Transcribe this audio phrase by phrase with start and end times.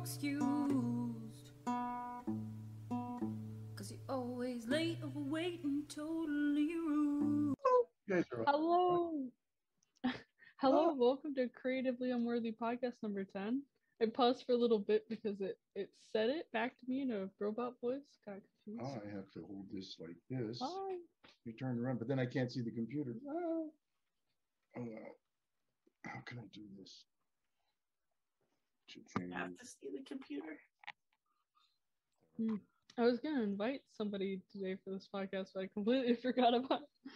[0.00, 1.50] excused.
[3.76, 7.54] Cause you're always late, overweight, and totally rude.
[8.08, 9.28] You Hello.
[10.60, 10.94] Hello, Oh.
[10.98, 13.62] welcome to Creatively Unworthy podcast number 10.
[14.02, 17.10] I paused for a little bit because it, it said it back to me in
[17.10, 18.00] a robot voice.
[18.26, 18.82] Got confused.
[18.82, 20.58] Oh, I have to hold this like this.
[20.62, 20.96] Hi.
[21.44, 23.12] You turn around, but then I can't see the computer.
[23.28, 23.32] Ah.
[23.34, 23.70] Oh,
[24.78, 25.16] oh well.
[26.06, 27.04] How can I do this?
[28.90, 29.32] Should change.
[29.34, 30.58] have to see the computer.
[32.98, 36.82] I was going to invite somebody today for this podcast, but I completely forgot about
[36.82, 37.12] it.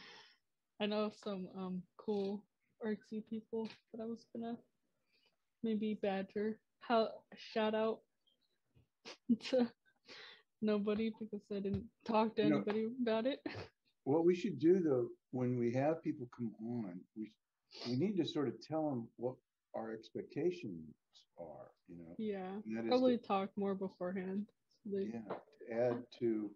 [0.81, 2.43] I know some um cool
[2.85, 4.61] artsy people that I was going to
[5.63, 6.59] maybe badger.
[6.81, 8.01] How shout out
[9.51, 9.67] to
[10.63, 13.41] nobody because I didn't talk to You know- anybody about it.
[14.05, 17.33] What we should do though, when we have people come on, we
[17.89, 19.37] we need to sort of tell them what
[19.75, 20.95] our expectations
[21.39, 21.71] are.
[21.89, 22.61] You know, Yeah.
[22.65, 24.47] and Probably to- talk more beforehand.
[24.85, 25.23] So they- yeah,
[25.59, 26.55] to add to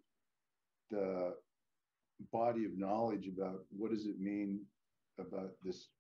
[0.91, 1.37] the
[2.33, 4.67] body of knowledge about what does it mean
[5.19, 5.91] about this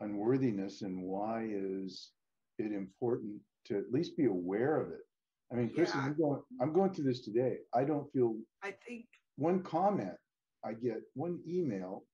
[0.00, 2.12] unworthiness and why is
[2.58, 5.06] it important to at least be aware of it.
[5.50, 6.06] I mean, Christin, Yeah.
[6.06, 7.58] I'm going, I'm going through this today.
[7.74, 9.06] I don't feel I think
[9.36, 10.18] one comment
[10.64, 12.06] I get, one email,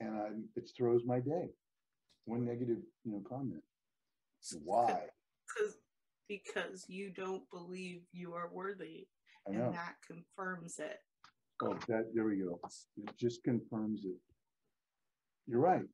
[0.00, 1.54] and I it throws my day.
[2.26, 3.64] One negative, you know, comment.
[4.64, 5.00] Why?
[5.46, 5.76] Because
[6.28, 9.06] because you don't believe you are worthy,
[9.46, 10.98] and that confirms it.
[11.62, 12.58] Oh, that there we go.
[12.96, 14.16] It just confirms it.
[15.46, 15.84] You're right.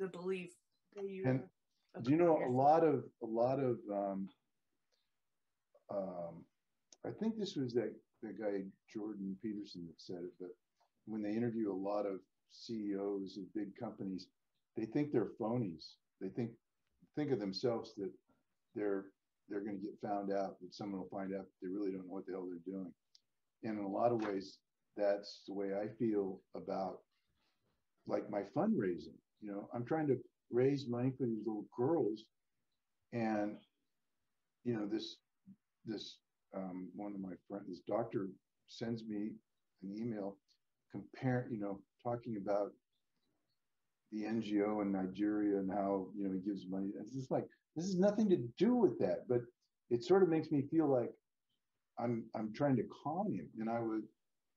[0.00, 0.50] The belief
[0.96, 1.24] that you.
[1.26, 1.42] And
[2.02, 4.28] Do you know a lot of a lot of um,
[5.90, 6.44] um,
[7.06, 7.92] I think this was that
[8.22, 10.50] the guy Jordan Peterson that said it, but
[11.06, 12.20] when they interview a lot of
[12.50, 14.28] CEOs of big companies,
[14.76, 15.94] they think they're phonies.
[16.20, 16.50] They think
[17.16, 18.10] think of themselves that
[18.74, 19.06] they're
[19.48, 22.06] they're going to get found out, that someone will find out that they really don't
[22.06, 22.90] know what the hell they're doing.
[23.62, 24.58] And in a lot of ways,
[24.96, 26.98] that's the way I feel about
[28.06, 29.18] like my fundraising.
[29.40, 30.16] You know, I'm trying to
[30.50, 32.24] raise money for these little girls,
[33.12, 33.56] and
[34.64, 35.16] you know this
[35.84, 36.18] this
[36.56, 38.28] um, one of my friends, this doctor,
[38.68, 39.32] sends me
[39.82, 40.36] an email
[40.92, 42.72] comparing you know talking about
[44.12, 46.90] the NGO in Nigeria and how you know he gives money.
[47.00, 49.40] It's just like this has nothing to do with that, but
[49.90, 51.10] it sort of makes me feel like
[51.98, 54.02] I'm I'm trying to calm him, and I was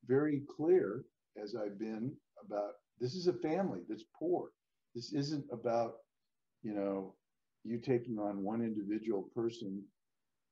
[0.07, 1.03] very clear
[1.41, 2.15] as I've been
[2.45, 4.51] about this is a family that's poor.
[4.95, 5.93] This isn't about
[6.63, 7.15] you know
[7.63, 9.83] you taking on one individual person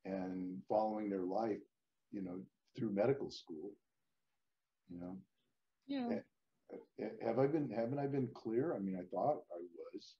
[0.03, 1.61] and following their life,
[2.11, 2.39] you know,
[2.77, 3.71] through medical school.
[4.89, 5.17] You know,
[5.87, 6.19] Yeah.
[7.21, 8.75] Have I been haven't I been clear?
[8.75, 9.59] I mean, I thought I
[9.93, 10.15] was,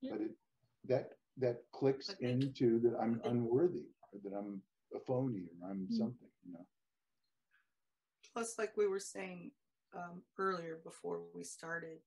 [0.00, 0.12] Yeah.
[0.12, 0.36] but it
[0.84, 4.62] that that clicks think- into that I'm unworthy or that I'm
[4.94, 5.92] a phony or I'm Mm.
[5.92, 6.30] something.
[6.44, 6.66] You know.
[8.32, 9.52] Plus, like we were saying
[9.94, 11.98] um, earlier before we started,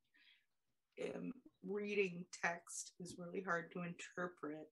[1.16, 4.70] um, reading text is really hard to interpret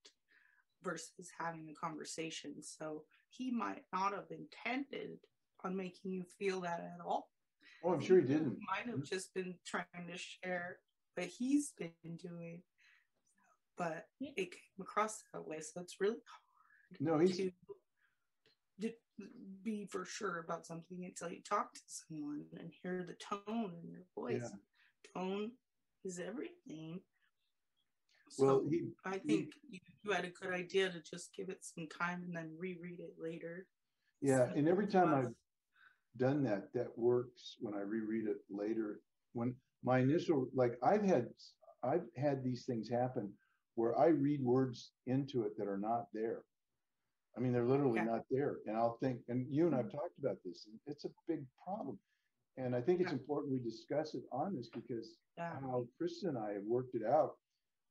[0.84, 2.62] versus having a conversation.
[2.62, 5.20] So he might not have intended
[5.64, 7.32] on making you feel that at all.
[7.84, 8.58] Oh, I'm sure he didn't.
[8.68, 10.78] Might have just been trying to share
[11.16, 12.62] what he's been doing,
[13.78, 15.60] but it came across that way.
[15.62, 17.00] So it's really hard.
[17.00, 17.52] No, he's to,
[18.82, 18.92] to
[19.64, 23.92] be for sure about something until you talk to someone and hear the tone in
[23.92, 24.50] their voice.
[25.16, 25.52] Tone
[26.04, 27.00] is everything.
[28.38, 28.62] well.
[28.62, 31.88] So He I think you, you had a good idea to just give it some
[31.88, 33.68] time and then reread it later.
[34.22, 35.34] yeah, and every time I've
[36.20, 39.02] done that, that works when I reread it later.
[39.34, 41.28] When my initial, like I've had,
[41.84, 43.32] I've had these things happen
[43.76, 46.44] where I read words into it that are not there.
[47.38, 48.06] I mean, they're literally Yeah.
[48.06, 48.58] not there.
[48.66, 49.98] And I'll think, and you and I've mm-hmm.
[49.98, 51.98] talked about this, and it's a big problem.
[52.58, 53.20] And I think it's Yeah.
[53.20, 55.58] important we discuss it on this because Yeah.
[55.62, 57.38] how Christin and I have worked it out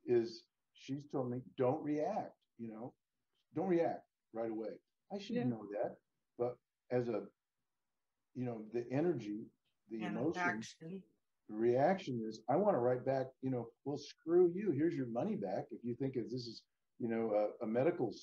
[0.04, 2.92] is she's told me, don't react, you know,
[3.54, 4.78] don't react right away.
[5.10, 5.44] I should Yeah.
[5.44, 5.98] know that.
[6.36, 6.58] But
[6.90, 7.26] as a,
[8.38, 9.40] you know, the energy,
[9.90, 11.02] the and emotion, action.
[11.48, 14.70] the reaction is, I want to write back, you know, well, screw you.
[14.70, 15.64] Here's your money back.
[15.72, 16.62] If you think of this is,
[17.00, 18.14] you know, a, a medical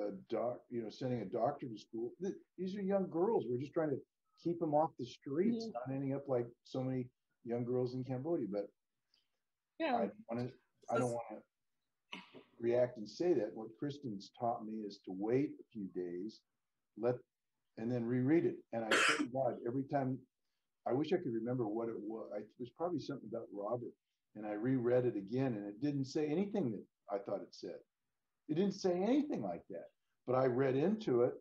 [0.00, 2.12] uh, doc, you know, sending a doctor to school.
[2.20, 3.44] Th- These are young girls.
[3.48, 4.00] We're just trying to
[4.42, 5.72] keep them off the streets, Yeah.
[5.74, 7.08] not ending up like so many
[7.44, 8.48] young girls in Cambodia.
[8.50, 8.66] But
[9.78, 9.94] Yeah.
[9.96, 10.52] I want to,
[10.94, 11.38] I don't want to
[12.60, 13.50] react and say that.
[13.54, 16.40] What Christin's taught me is to wait a few days,
[16.98, 17.16] let,
[17.78, 18.56] and then reread it.
[18.72, 20.18] And I thank God every time.
[20.88, 22.30] I wish I could remember what it was.
[22.34, 23.92] I, it was probably something about Robert,
[24.36, 27.78] and I reread it again, and it didn't say anything that I thought it said.
[28.48, 29.86] It didn't say anything like that.
[30.26, 31.34] but I read into it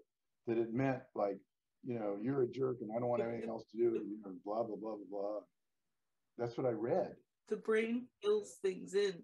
[0.48, 1.38] that it meant like,
[1.84, 4.18] you know, you're a jerk and I don't want anything else to do with you,
[4.26, 5.40] know, blah, blah, blah, blah, blah.
[6.38, 7.16] That's what I read.
[7.50, 9.24] The brain fills things in.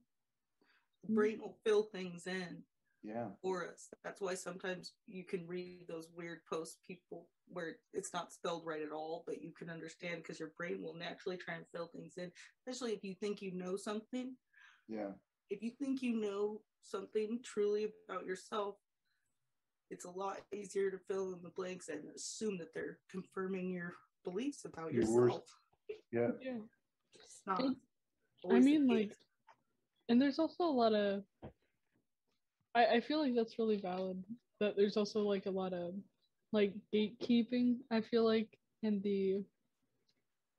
[1.08, 2.64] The brain will fill things in
[3.04, 3.28] Yeah.
[3.42, 3.90] for us.
[4.04, 8.82] That's why sometimes you can read those weird posts people where it's not spelled right
[8.84, 12.14] at all, but you can understand because your brain will naturally try and fill things
[12.18, 14.36] in, especially if you think you know something.
[14.88, 15.10] Yeah.
[15.50, 18.76] If you think you know something truly about yourself,
[19.90, 23.96] it's a lot easier to fill in the blanks and assume that they're confirming your
[24.24, 25.18] beliefs about Your yourself.
[25.18, 25.56] worst-
[26.12, 26.32] Yeah.
[26.42, 26.60] Yeah.
[27.16, 27.64] It's not.
[28.50, 29.12] I mean, like,
[30.08, 31.24] and there's also a lot of.
[32.76, 34.24] I I feel like that's really valid.
[34.60, 35.96] That there's also like a lot of,
[36.52, 37.78] like gatekeeping.
[37.92, 39.44] I feel like in the,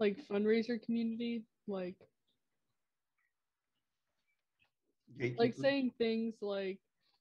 [0.00, 1.97] like fundraiser community, like
[5.38, 6.79] like saying things like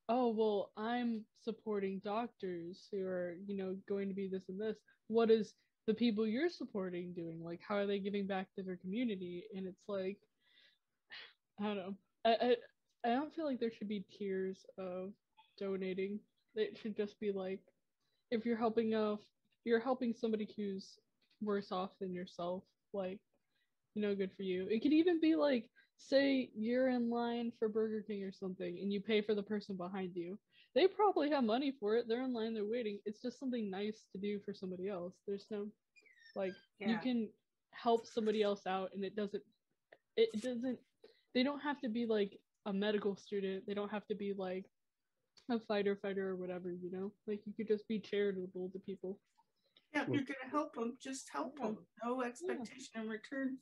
[0.09, 4.77] oh well i'm supporting doctors who are you know going to be this and this
[5.07, 5.53] what is
[5.87, 9.67] the people you're supporting doing like how are they giving back to their community and
[9.67, 10.17] it's like
[11.59, 11.95] i don't know
[12.25, 12.55] i i,
[13.05, 15.11] I don't feel like there should be tiers of
[15.57, 16.19] donating
[16.55, 17.59] it should just be like
[18.29, 19.19] if you're helping off
[19.63, 20.97] you're helping somebody who's
[21.41, 22.63] worse off than yourself
[22.93, 23.19] like
[23.95, 25.65] you know good for you it could even be like
[25.97, 29.75] say you're in line for Burger King or something and you pay for the person
[29.75, 30.37] behind you.
[30.73, 32.05] They probably have money for it.
[32.07, 32.99] They're in line, they're waiting.
[33.05, 35.13] It's just something nice to do for somebody else.
[35.27, 35.67] There's no
[36.35, 37.29] like you can
[37.71, 39.43] help somebody else out and it doesn't
[40.15, 40.79] it doesn't
[41.33, 43.65] they don't have to be like a medical student.
[43.67, 44.65] They don't have to be like
[45.49, 47.11] a fighter fighter or whatever, you know?
[47.27, 49.19] Like you could just be charitable to people.
[49.93, 51.77] Yeah, if you're gonna help them, just help them.
[52.03, 53.57] No expectation in return.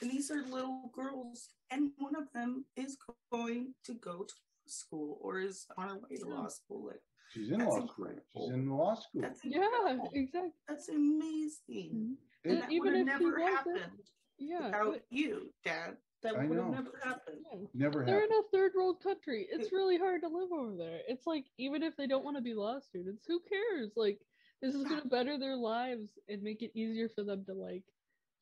[0.00, 2.96] And these are little girls, and one of them is
[3.32, 4.34] going to go to
[4.66, 6.86] school or is on her way to law school.
[6.88, 7.00] Like
[7.32, 8.06] She's in That's law school.
[8.36, 9.22] She's in law school.
[9.22, 10.50] that's Yeah, exactly.
[10.68, 11.92] That's amazing.
[11.92, 12.16] Mhm.
[12.44, 14.64] It- And that even would have if never wasn't- happened Yeah.
[14.66, 15.96] without but- you, Dad.
[16.22, 16.72] That I would have know.
[16.72, 17.38] never happened.
[17.50, 17.58] yeah.
[17.72, 18.32] Never They're happened.
[18.32, 19.46] in a third world country.
[19.50, 21.00] It's really hard to live over there.
[21.08, 23.92] It's like even if they don't want to be law students, who cares?
[23.96, 24.18] Like
[24.60, 27.84] this is gonna better their lives and make it easier for them to like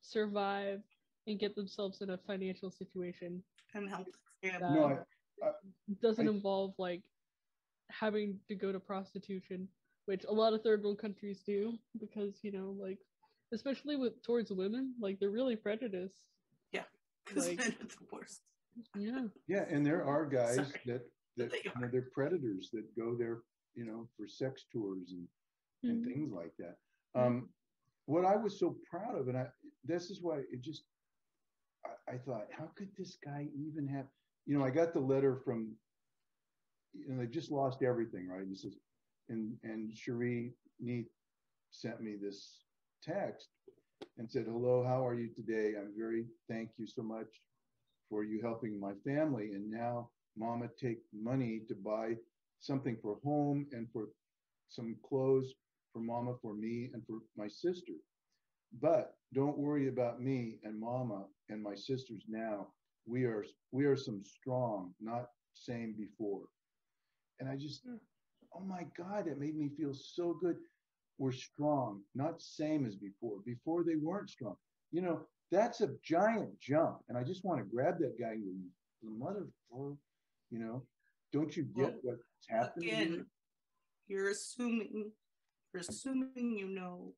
[0.00, 0.80] survive
[1.26, 3.42] and get themselves in a financial situation
[3.74, 4.06] And help
[4.42, 4.80] the that family.
[4.80, 4.98] No,
[5.44, 5.50] I,
[6.02, 7.02] doesn't I- involve like
[7.90, 9.68] having to go to prostitution,
[10.06, 12.98] which a lot of third world countries do because you know like
[13.52, 16.24] especially with towards women, like they're really prejudiced.
[17.34, 18.42] Because like- men are the worst.
[18.94, 19.26] Yeah.
[19.48, 20.68] yeah, and there are guys Sorry.
[20.86, 21.02] that
[21.36, 21.90] that They you know, are.
[21.90, 23.38] they're predators that go there,
[23.74, 25.26] you know, for sex tours and
[25.84, 26.08] and Mhm.
[26.12, 26.76] things like that.
[27.14, 27.48] Um,
[28.06, 29.46] what I was so proud of, and I
[29.84, 30.84] this is why it just
[31.86, 34.06] I, I thought, how could this guy even have?
[34.46, 35.76] You know, I got the letter from,
[36.94, 38.40] you know, they just lost everything, right?
[38.46, 38.76] And says,
[39.28, 41.06] and and Cherie Neat
[41.70, 42.64] sent me this
[43.02, 43.48] text
[44.18, 45.74] and said, "Hello, how are you today?
[45.78, 47.42] I'm very thank you so much
[48.08, 52.16] for you helping my family, and now Mama take money to buy
[52.60, 54.08] something for home and for
[54.68, 55.54] some clothes
[55.92, 57.92] for mama, for me, and for my sister.
[58.80, 62.68] But don't worry about me and mama and my sisters now.
[63.06, 66.46] We are we are some strong, not same before.
[67.40, 68.00] And I just, Mm.
[68.54, 70.56] oh my God, it made me feel so good.
[71.18, 73.38] We're strong, not same as before.
[73.44, 74.56] Before they weren't strong.
[74.92, 76.98] You know, that's a giant jump.
[77.08, 78.64] And I just want to grab that guy and
[79.02, 79.46] the mother,
[80.50, 80.84] you know,
[81.32, 82.88] don't you get Well, what's happening?
[82.88, 83.26] here?" Again,
[84.06, 85.12] you're assuming
[85.72, 87.14] you're assuming you know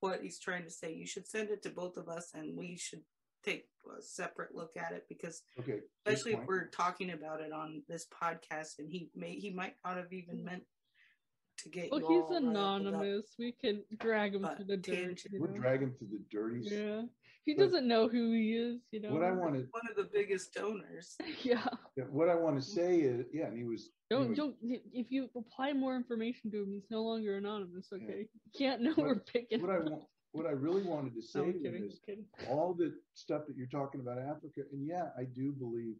[0.00, 0.94] what he's trying to say.
[0.94, 3.02] You should send it to both of us and we should
[3.44, 5.80] take a separate look at it because Okay.
[6.06, 9.96] especially if we're talking about it on this podcast and he may he might not
[9.96, 10.62] have even meant
[11.58, 12.42] to get Well, you he's all up.
[12.42, 13.34] anonymous.
[13.38, 14.94] We can drag him But to the dirt.
[14.94, 15.32] tangent.
[15.32, 15.58] You We'll know?
[15.58, 16.70] drag him to the dirties.
[16.70, 17.02] Yeah.
[17.44, 19.12] He But- doesn't know who he is, you know.
[19.12, 21.16] What I wanted, one of the biggest donors.
[21.44, 21.66] Yeah.
[22.10, 23.90] what I want to say is, yeah, and he was.
[24.10, 27.98] Don't was- don't if you apply more information to him, he's no longer anonymous, Yeah.
[28.04, 28.20] okay?
[28.20, 29.60] You can't know What- we're picking.
[29.60, 31.84] What I want, what I really wanted to say No, to kidding.
[31.84, 32.00] is,
[32.48, 35.96] all the stuff that you're talking about Africa, and yeah, I do believe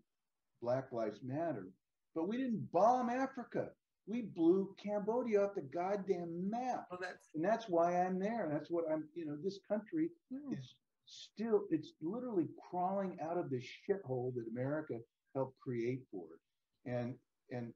[0.60, 1.72] Black Lives Matter,
[2.14, 3.72] but we didn't bomb Africa.
[4.06, 8.48] We blew Cambodia off the goddamn map, Well, that's and that's why I'm there.
[8.52, 9.08] That's what I'm.
[9.14, 10.58] You know, this country Yeah.
[10.58, 10.74] is
[11.06, 11.66] still.
[11.70, 14.98] It's literally crawling out of the shithole that America
[15.34, 16.90] helped create for it.
[16.90, 17.18] And
[17.50, 17.72] and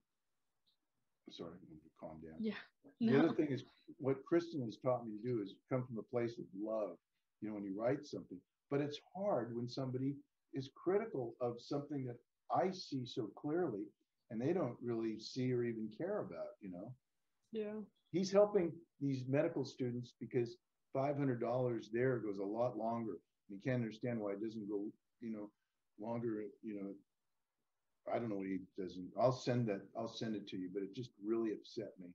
[1.31, 2.37] sorry, I'm gonna calm down.
[2.41, 2.55] Yeah.
[3.01, 3.19] The No.
[3.21, 3.65] other thing is
[3.99, 6.99] what Christin has taught me to do is come from a place of love,
[7.41, 8.41] you know, when you write something.
[8.71, 10.17] But it's hard when somebody
[10.55, 12.19] is critical of something that
[12.51, 13.85] I see so clearly.
[14.31, 16.93] And they don't really see or even care about, you know.
[17.53, 17.81] Yeah.
[18.13, 20.57] He's helping these medical students because
[20.93, 23.19] five hundred dollars there goes a lot longer.
[23.49, 24.87] You can't understand why it doesn't go,
[25.21, 25.51] you know,
[26.01, 26.93] longer, you know.
[28.13, 29.11] I don't know what he doesn't.
[29.19, 29.83] I'll send that.
[29.99, 32.09] I'll send it to you, but it just really upset me,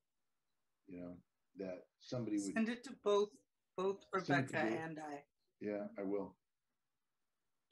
[0.88, 1.18] you know,
[1.58, 2.54] that somebody would.
[2.54, 3.30] Send it to both
[3.78, 4.80] both Send it to Rebecca both.
[4.86, 5.24] and I
[5.60, 6.36] Yeah, I will.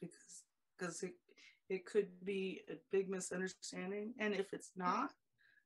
[0.02, 0.44] because
[0.78, 1.14] because it
[1.70, 5.12] it could be a big misunderstanding, and if it's not,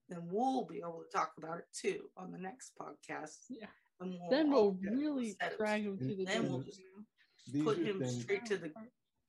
[0.09, 3.37] then we'll be able to talk about it too on the next podcast.
[3.49, 3.67] Yeah.
[4.01, 6.81] And we'll Then we'll really set drag him to the Then we'll just-
[7.51, 8.21] These put him things.
[8.21, 8.73] straight to the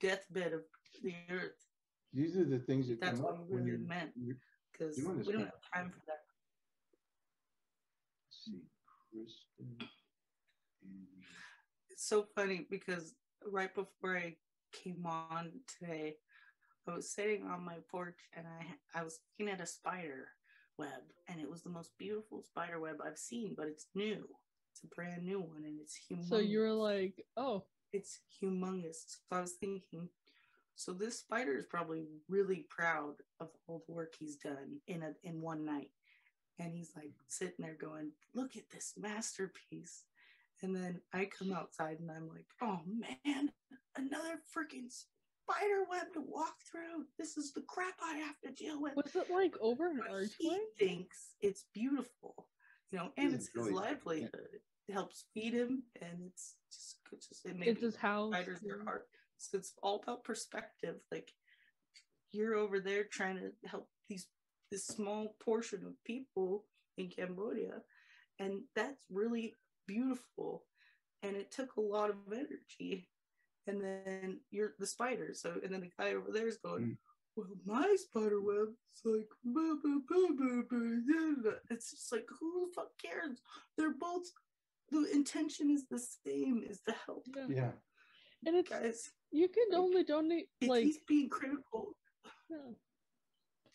[0.01, 0.63] deathbed of
[1.03, 1.59] the earth.
[2.13, 3.89] These are the things that That's come what up we when really you're.
[3.89, 4.13] meant
[4.73, 6.21] because we don't have time for that.
[8.27, 8.63] let's see,
[9.15, 9.89] Christin.
[11.91, 13.15] It's so funny because
[13.47, 14.37] right before I
[14.73, 16.17] came on today,
[16.89, 20.29] I was sitting on my porch and I I was looking at a spider
[20.79, 24.27] web and it was the most beautiful spider web I've seen, but it's new.
[24.73, 26.29] It's a brand new one and it's humongous.
[26.29, 28.97] So you were like, oh, it's humongous.
[29.07, 30.09] So I was thinking,
[30.75, 35.13] so this spider is probably really proud of all the work he's done in a
[35.23, 35.91] in one night.
[36.59, 40.05] And he's like sitting there going, look at this masterpiece.
[40.63, 43.51] And then I come outside and I'm like, oh man,
[43.97, 44.91] another freaking
[45.49, 47.05] spider web to walk through.
[47.19, 48.95] This is the crap I have to deal with.
[48.97, 50.27] was it like over an archway?
[50.39, 52.49] He thinks it's beautiful,
[52.91, 54.61] you know, and Yeah, it's his livelihood.
[54.89, 58.33] It helps feed him, and it's just, it's just it makes It's his house.
[58.35, 58.75] spiders yeah.
[58.75, 59.03] are hard.
[59.39, 60.97] So it's all about perspective.
[61.11, 61.31] Like
[62.33, 64.27] you're over there trying to help these
[64.71, 66.65] this small portion of people
[66.99, 67.83] in Cambodia,
[68.39, 69.55] and that's really
[69.87, 70.65] beautiful.
[71.23, 73.09] And it took a lot of energy.
[73.67, 75.31] And then you're the spider.
[75.35, 76.97] So and then the guy over there is going, Mm.
[77.37, 82.27] Well, my spider web's like blah, blah, blah, blah, blah, blah, blah." it's just like
[82.39, 83.41] who the fuck cares?
[83.77, 84.23] They're both
[84.93, 87.47] the intention is the same is to help Yeah.
[87.49, 87.71] Yeah,
[88.47, 89.11] And it's guys.
[89.33, 91.97] you can like, only donate If like he's being critical,
[92.49, 92.71] yeah.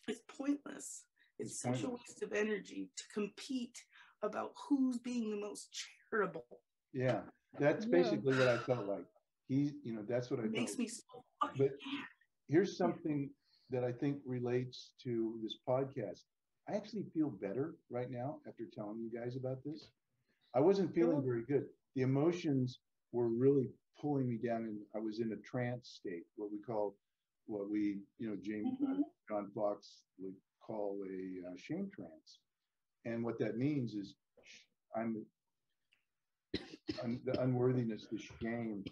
[0.08, 1.04] it's pointless.
[1.38, 3.76] It's, It's such a waste of energy to compete
[4.22, 5.68] about who's being the most
[6.10, 6.46] charitable.
[6.94, 7.20] yeah.
[7.58, 7.90] That's Yeah.
[7.90, 9.04] basically what I felt like.
[9.50, 11.02] He, you know, that's what I It makes me so
[11.58, 11.72] But-
[12.48, 13.30] Here's something
[13.70, 16.20] that I think relates to this podcast.
[16.68, 19.90] I actually feel better right now after telling you guys about this.
[20.54, 21.66] I wasn't feeling very good.
[21.94, 22.80] The emotions
[23.12, 26.96] were really pulling me down, and I was in a trance state, what we call,
[27.46, 29.02] what we, you know, James uh, Mhm.
[29.28, 32.40] John Fox would call a uh, shame trance.
[33.04, 34.14] And what that means is
[34.96, 35.24] I'm,
[37.04, 38.84] un- the unworthiness, the shame,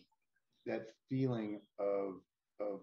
[0.66, 2.20] that feeling of,
[2.60, 2.80] of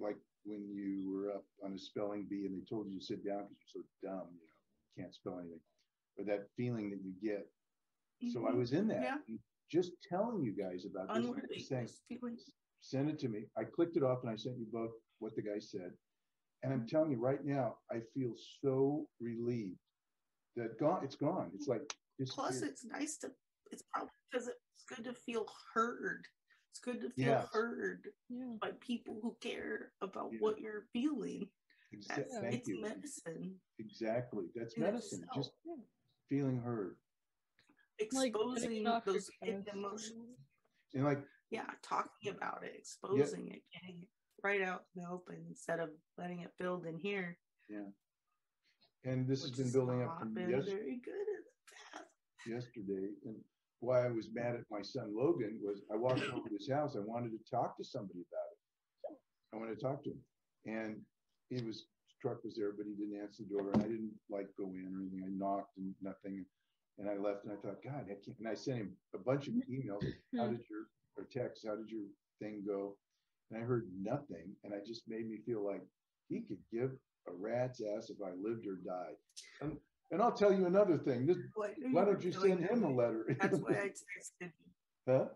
[0.00, 3.24] like when you were up on a spelling bee and they told you to sit
[3.24, 5.60] down because you're so dumb, you know, can't spell anything,
[6.18, 7.50] or that feeling that you get.
[8.32, 8.56] So I Mhm.
[8.56, 9.02] was in that.
[9.02, 9.18] Yeah.
[9.68, 11.88] Just telling you guys about this, unworthy saying,
[12.80, 13.50] send it to me.
[13.56, 15.92] I clicked it off and I sent you both what the guy said.
[16.62, 19.78] And I'm telling you right now, I feel so relieved
[20.54, 21.50] that gone, it's gone.
[21.54, 21.82] It's like
[22.28, 23.30] Plus, it's nice to.
[23.72, 26.26] It's probably because it's good to feel heard.
[26.76, 27.48] It's good to feel Yes.
[27.54, 28.56] heard Yeah.
[28.60, 30.40] by people who care about Yeah.
[30.40, 31.50] what you're feeling.
[31.94, 32.80] Exa- That's, Thank it's you.
[32.82, 33.60] medicine.
[33.78, 34.50] Exactly.
[34.54, 35.20] That's in medicine.
[35.22, 35.36] itself.
[35.36, 35.76] Just Yeah.
[36.28, 37.00] feeling heard.
[37.98, 40.38] Exposing it off your those hidden emotions.
[40.92, 42.36] And like, Yeah, talking mm-hmm.
[42.36, 44.10] about it, exposing it, getting it
[44.42, 47.38] right out in the open instead of letting it build in here.
[47.68, 47.90] Yeah.
[49.04, 52.10] And this has been building up not from been yes- very good in the past.
[52.46, 53.14] yesterday.
[53.24, 53.42] And
[53.80, 56.96] why I was mad at my son Logan was I walked over to his house.
[56.96, 59.18] I wanted to talk to somebody about it.
[59.54, 60.20] I wanted to talk to him.
[60.66, 60.96] And
[61.50, 61.86] he was
[62.20, 63.70] truck was there, but he didn't answer the door.
[63.72, 65.22] And I didn't like go in or anything.
[65.24, 66.44] I knocked and nothing.
[66.98, 68.38] And I left and I thought, God, I can't.
[68.38, 70.02] And I sent him a bunch of emails.
[70.32, 70.38] Hmm.
[70.38, 71.64] How did your or texts?
[71.66, 72.08] How did your
[72.40, 72.96] thing go?
[73.50, 74.56] And I heard nothing.
[74.64, 75.82] And it just made me feel like
[76.28, 76.90] he could give
[77.28, 79.16] a rat's ass if I lived or died.
[79.60, 79.76] And,
[80.10, 81.26] and I'll tell you another thing.
[81.26, 83.24] This, Well, I knew why don't you send him a letter?
[83.40, 84.70] That's why I texted you.
[85.08, 85.26] huh?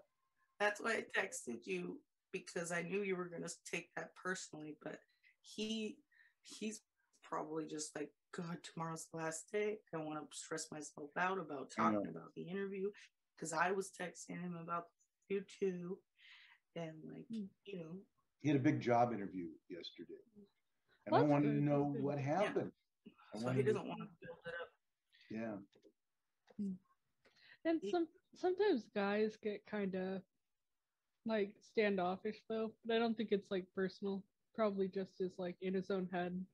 [0.58, 2.00] That's why I texted you
[2.32, 4.98] because I knew you were gonna take that personally, but
[5.40, 5.98] he
[6.42, 6.80] he's
[7.22, 9.78] probably just like, God, tomorrow's the last day.
[9.92, 12.90] I don't want to stress myself out about talking about the interview
[13.36, 14.84] because I was texting him about
[15.28, 15.98] you too,
[16.76, 17.44] and like Hmm.
[17.64, 17.96] you know,
[18.42, 20.14] He had a big job interview yesterday.
[21.06, 22.70] And I That's wanted to know what happened.
[22.72, 22.89] I
[23.32, 24.70] so he wanted to- doesn't want to build it up.
[25.30, 25.56] Yeah.
[26.58, 26.72] Hmm.
[27.64, 30.22] And some sometimes guys get kind of
[31.26, 34.22] like standoffish though, but I don't think it's like personal.
[34.54, 36.44] Probably just is like in his own head.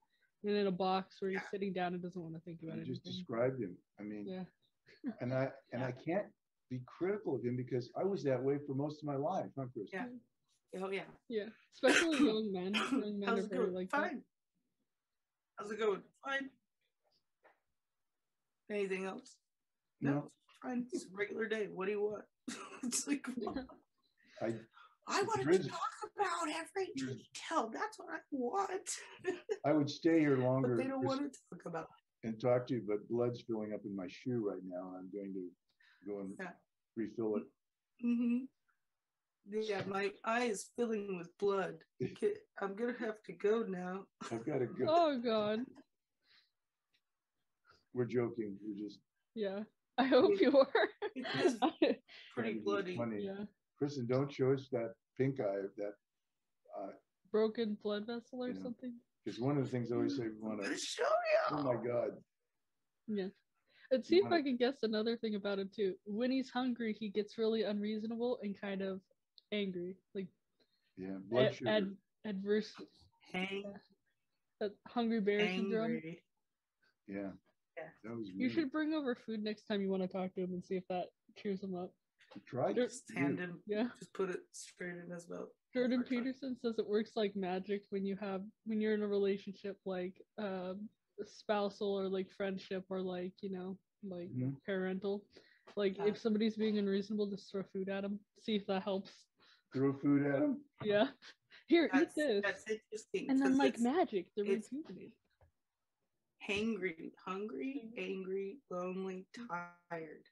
[0.43, 1.49] and in a box where he's Yeah.
[1.49, 2.85] sitting down and doesn't want to think about it.
[2.85, 3.19] just anything.
[3.19, 3.75] described him.
[3.99, 4.43] I mean, Yeah.
[5.19, 6.27] and I and I can't
[6.69, 9.65] be critical of him because I was that way for most of my life, huh,
[9.73, 9.89] Chris?
[9.91, 10.05] Yeah.
[10.79, 11.05] Oh yeah.
[11.27, 12.73] Yeah, especially young men.
[12.91, 13.73] Young men How's are it very going?
[13.73, 14.01] like that.
[14.11, 14.23] Fine.
[15.55, 16.03] How's it going?
[16.23, 16.49] Fine.
[18.69, 19.35] Anything else?
[20.01, 20.31] No,
[20.61, 20.85] Fine.
[20.91, 21.67] It's a regular day.
[21.73, 22.23] What do you want?
[22.83, 23.65] it's like come.
[24.41, 24.53] I
[25.07, 25.79] I wanted There to talk
[26.15, 27.69] about every There's- detail.
[27.73, 28.89] That's what I want.
[29.65, 30.69] I would stay here longer.
[30.69, 31.87] but longer they don't want to talk about
[32.23, 34.93] and talk to you, but blood's filling up in my shoe right now.
[34.97, 35.49] I'm going to
[36.11, 36.49] go and Yeah.
[36.95, 37.43] refill it.
[38.05, 38.37] Mm-hmm.
[39.49, 41.75] Yeah, my eye is filling with blood.
[42.61, 44.03] I'm gonna have to go now.
[44.29, 44.85] I've got to go.
[44.89, 45.59] Oh god.
[47.97, 48.55] We're joking.
[48.63, 48.99] We're just
[49.35, 49.61] Yeah.
[49.97, 50.89] I hope you were.
[51.15, 51.55] It is
[52.35, 52.95] pretty bloody.
[52.95, 53.23] funny.
[53.25, 53.45] yeah.
[53.81, 55.65] Christin, don't show us that pink eye.
[55.77, 55.93] That
[56.79, 56.91] uh,
[57.31, 58.61] Broken blood vessel or Yeah.
[58.61, 58.93] something.
[59.25, 60.23] Because one of the things I always say.
[60.23, 60.79] We I'm want gonna to.
[60.79, 61.03] show
[61.51, 62.11] Oh my God.
[63.07, 63.29] Yeah.
[63.91, 65.95] And see if I can guess another thing about him too.
[66.05, 69.01] When he's hungry, he gets really unreasonable and kind of
[69.51, 70.27] angry, like
[70.97, 71.17] Yeah.
[71.29, 71.69] Blood ad- sugar.
[71.71, 72.73] ad- adverse,
[73.33, 73.63] Hang
[74.59, 76.01] that hungry bear syndrome.
[77.07, 77.31] yeah.
[77.77, 78.11] Yeah.
[78.35, 80.75] You should bring over food next time you want to talk to him and see
[80.75, 81.05] if that
[81.37, 81.91] cheers him up.
[82.35, 82.75] I tried.
[82.75, 83.15] There- to Just do.
[83.15, 83.59] hand him.
[83.67, 83.87] Yeah.
[83.99, 85.47] Just put it straight in his mouth.
[85.73, 86.17] Jordan Hard time.
[86.23, 90.15] Peterson says it works like magic when you have when you're in a relationship like
[90.37, 90.89] um
[91.25, 94.55] spousal or like friendship or like you know like Mhm.
[94.65, 95.25] parental.
[95.75, 96.05] Like Yeah.
[96.07, 98.19] if somebody's being unreasonable, just throw food at them.
[98.41, 99.11] See if that helps.
[99.73, 100.63] Throw food at him.
[100.83, 101.07] Yeah.
[101.67, 102.41] Here, That's, eat this.
[102.45, 103.29] that's interesting.
[103.29, 105.11] And then like magic, they're rejuvenated.
[106.47, 107.97] Hangry, hungry, Mhm.
[107.97, 110.29] angry, lonely, tired.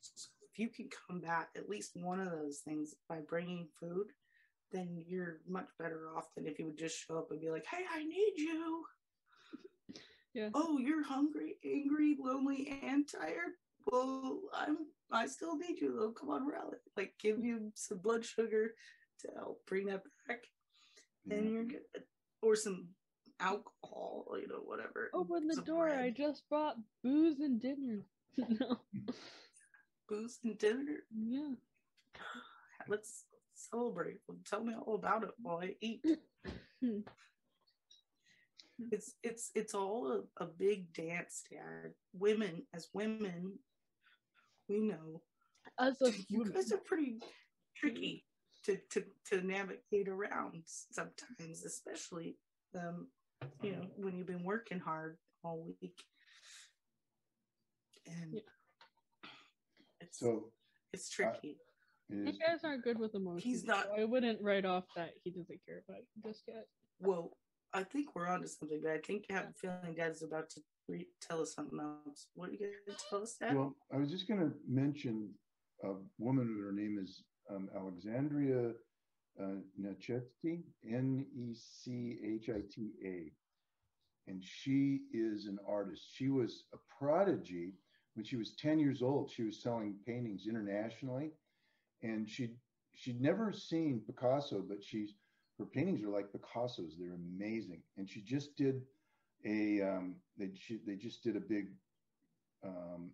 [0.00, 4.12] So if you can combat at least one of those things by bringing food,
[4.70, 7.66] then you're much better off than if you would just show up and be like,
[7.66, 8.86] "Hey, I need you."
[10.34, 10.50] Yeah.
[10.54, 13.52] Oh, you're hungry, angry, lonely, and tired.
[13.86, 14.78] Well, I'm.
[15.10, 16.12] I still need you though.
[16.12, 16.78] Come on, rally.
[16.96, 18.74] Like, give you some blood sugar
[19.20, 20.44] to help bring that back,
[21.30, 21.50] and Yeah.
[21.52, 22.04] you're good.
[22.40, 22.88] Or some
[23.42, 25.10] alcohol, you know, whatever.
[25.12, 25.90] Open the door.
[25.90, 28.00] I just brought booze and dinner.
[28.36, 28.78] no.
[30.08, 30.98] booze and dinner.
[31.14, 31.54] Yeah.
[32.88, 33.24] Let's
[33.54, 34.18] celebrate.
[34.48, 36.04] Tell me all about it while I eat.
[38.90, 41.92] It's it's it's all a, a big dance, Dad.
[42.14, 43.58] Women as women,
[44.68, 45.22] we know
[45.78, 47.20] As a you guys are pretty
[47.76, 48.24] tricky
[48.64, 52.36] to to to navigate around sometimes, especially
[52.74, 53.08] um,
[53.62, 56.02] you know, when you've been working hard all week.
[58.06, 59.30] And Yeah.
[60.00, 60.52] it's So
[60.92, 61.58] it's tricky.
[62.10, 63.64] it You guys aren't good with emotions.
[63.64, 66.68] not- so I wouldn't write off that he doesn't care about you just yet.
[66.98, 67.36] Well,
[67.72, 70.60] I think we're onto something, but I think I have a feeling Dad's about to
[70.88, 72.28] re- tell us something else.
[72.34, 73.56] What are you going to tell us, Dad?
[73.56, 75.38] Well, I was just going to mention
[75.82, 78.74] a woman who her name is um, Alexandria
[79.40, 79.60] uh,
[80.88, 83.32] N E C H I T A.
[84.30, 86.02] And she is an artist.
[86.14, 87.74] She was a prodigy
[88.14, 89.30] when she was 10 years old.
[89.30, 91.32] She was selling paintings internationally.
[92.02, 92.56] And she'd,
[92.94, 95.14] she'd never seen Picasso, but she's,
[95.58, 96.96] her paintings are like Picasso's.
[96.98, 97.82] They're amazing.
[97.96, 98.82] And she just did
[99.44, 101.66] a, um, they, she, they just did a big
[102.64, 103.10] um,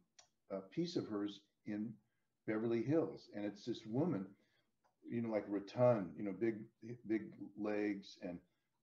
[0.50, 1.92] a piece of hers in
[2.46, 4.26] Beverly Hills, and it's this woman,
[5.10, 6.56] you know, like rotund, you know, big
[7.06, 7.22] big
[7.58, 8.38] legs and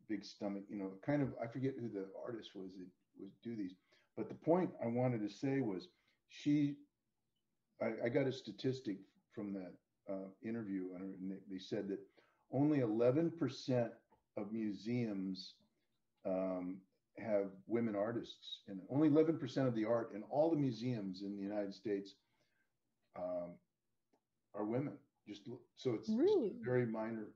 [0.10, 1.30] big stomach, you know, kind of.
[1.42, 2.88] I forget who the artist was that
[3.22, 3.74] was do these,
[4.18, 5.88] but the point I wanted to say was
[6.28, 6.76] she.
[7.82, 8.98] I, I got a statistic
[9.34, 9.74] from that
[10.10, 12.00] uh, interview, and they, they said that
[12.52, 13.90] only 11%
[14.38, 15.56] of museums
[16.26, 16.78] um,
[17.18, 21.44] have women artists and only 11% of the art in all the museums in the
[21.44, 22.16] United States
[23.18, 23.52] um,
[24.54, 24.94] are women.
[25.28, 26.50] Just so it's just Really?
[26.62, 27.28] a very minor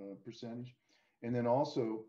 [0.00, 0.74] uh, percentage.
[1.22, 2.04] And then also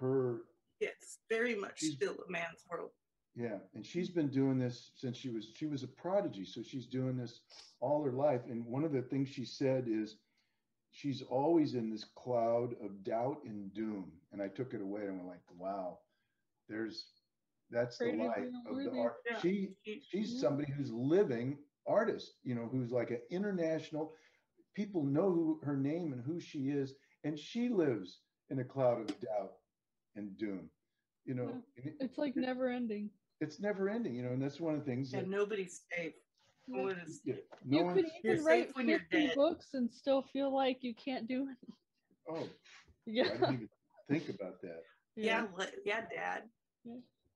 [0.00, 0.42] her,
[0.80, 2.90] yes, very much still a man's world.
[3.34, 6.44] yeah, and she's been doing this since she was she was a prodigy.
[6.44, 7.40] So she's doing this
[7.80, 8.42] all her life.
[8.48, 10.16] And one of the things she said is
[10.92, 14.12] she's always in this cloud of doubt and doom.
[14.32, 15.98] And I took it away and went like, wow,
[16.68, 17.06] there's
[17.70, 19.16] that's the life of light being of the art.
[19.28, 19.40] Yeah.
[19.40, 24.14] She She- she's somebody who's living artist, you know, who's like an international.
[24.74, 29.00] People know who her name and who she is, and she lives in a cloud
[29.00, 29.52] of doubt
[30.16, 30.70] and doom.
[31.24, 33.10] You know, and It's like never ending.
[33.40, 36.14] it's never ending, you know, and that's one of the things And that nobody's safe.
[36.66, 37.44] No one is yeah, safe.
[37.64, 37.94] no you one.
[37.94, 39.34] could even safe write when you're 50 dead.
[39.36, 41.56] books and still feel like you can't do it.
[42.28, 42.48] Oh,
[43.06, 43.24] yeah.
[43.24, 43.34] I Yeah.
[43.36, 43.68] didn't even
[44.08, 44.82] think about that.
[45.16, 46.50] Yeah, le- yeah, Dad.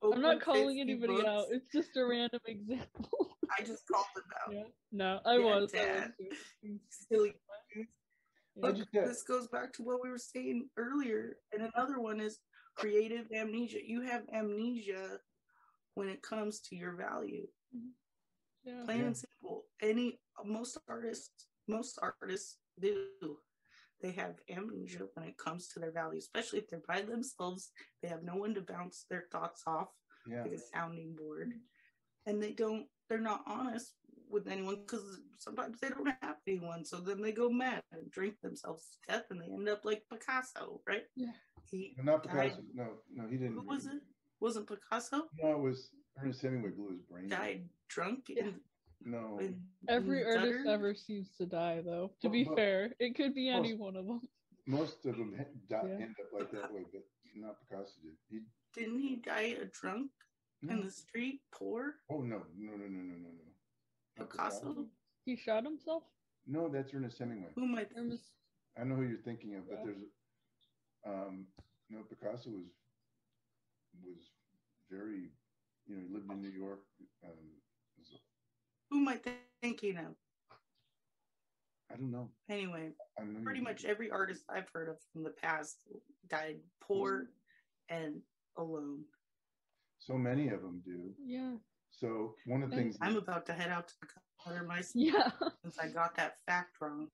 [0.02, 1.26] Oh, I'm not calling anybody books.
[1.26, 1.44] out.
[1.50, 3.36] It's just a random example.
[3.58, 4.54] I just called it out.
[4.54, 4.62] yeah.
[4.92, 5.54] No, I Yeah, was.
[5.54, 6.80] I was joking.
[6.90, 7.34] Silly.
[7.76, 7.82] Yeah.
[8.62, 11.36] I Look, just got- this goes back to what we were saying earlier.
[11.52, 12.38] And another one is
[12.76, 13.78] creative amnesia.
[13.84, 15.18] You have amnesia
[15.94, 17.46] when it comes to your value.
[17.76, 17.88] Mm-hmm.
[18.64, 18.84] Yeah.
[18.84, 19.06] Plain Yeah.
[19.06, 19.64] and simple.
[19.82, 23.06] Any most artists, most artists do.
[24.00, 27.70] They have amnesia when it comes to their value, especially if they're by themselves.
[28.02, 29.88] They have no one to bounce their thoughts off,
[30.26, 30.42] Yeah.
[30.42, 31.52] like a sounding board.
[32.26, 33.94] And they don't, they're not honest
[34.30, 36.84] with anyone because sometimes they don't have anyone.
[36.84, 40.02] So then they go mad and drink themselves to death and they end up like
[40.12, 41.04] Picasso, right?
[41.16, 41.32] Yeah.
[41.70, 42.62] He But Not died- Picasso.
[42.74, 43.54] No, no, he didn't.
[43.54, 44.00] Who was it?
[44.40, 45.22] Wasn't Picasso?
[45.42, 45.90] No, it was
[46.22, 47.32] Ernest Hemingway blew his brain.
[47.32, 47.38] out.
[47.40, 48.60] Died drunk in,
[49.04, 49.40] No.
[49.88, 52.12] Every in artist ever seems to die, though.
[52.22, 54.20] To be well, fair, it could be any most- one of them.
[54.66, 55.44] Most of them ha-
[55.82, 55.94] di- Yeah.
[56.04, 57.02] end up like that way, but
[57.34, 58.12] not Picasso did.
[58.28, 58.40] He,
[58.74, 60.10] Didn't he die a drunk
[60.68, 61.94] in the street, poor?
[62.10, 63.52] Oh no, no, no, no, no, no, no.
[64.18, 64.86] Not Picasso?
[65.24, 66.02] He shot himself.
[66.46, 67.50] No, that's Ernest Hemingway.
[67.54, 67.86] Who am I?
[67.96, 68.32] Or was-
[68.78, 69.84] I know who you're thinking of, but Yeah.
[69.86, 70.04] there's,
[71.06, 71.46] um,
[71.88, 72.66] no, Picasso was
[74.04, 74.30] was
[74.90, 75.32] very,
[75.86, 76.80] you know, he lived in New York.
[77.24, 77.60] Um,
[77.98, 78.20] was-
[78.90, 80.14] Who might I th- thinking of?
[81.90, 82.30] I don't know.
[82.50, 85.86] Anyway, I know pretty much thinking- every artist I've heard of from the past
[86.28, 87.28] died poor
[87.90, 87.96] mm-hmm.
[87.96, 88.22] and
[88.56, 89.04] alone.
[89.98, 91.10] So many of them do.
[91.24, 91.54] Yeah.
[91.90, 92.96] So one of the things.
[93.00, 94.06] I'm about to head out to the
[94.44, 95.30] gutter myself Yeah.
[95.62, 97.08] since I got that fact wrong.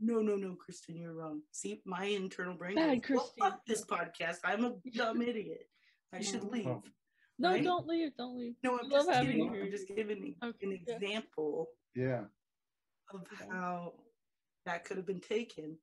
[0.00, 1.42] No, no, no, Christin, you're wrong.
[1.52, 2.76] See, my internal brain.
[2.76, 4.38] Bad, goes, well, fuck this podcast.
[4.44, 5.68] I'm a dumb idiot.
[6.12, 6.66] I should leave.
[6.66, 6.82] Oh.
[7.40, 7.64] No, Right?
[7.64, 8.14] don't leave.
[8.18, 8.54] Don't leave.
[8.62, 9.54] No, I'm love just having kidding.
[9.54, 9.62] you.
[9.62, 12.24] I'm just giving Okay, an example Yeah,
[13.14, 13.94] of how
[14.66, 15.78] that could have been taken.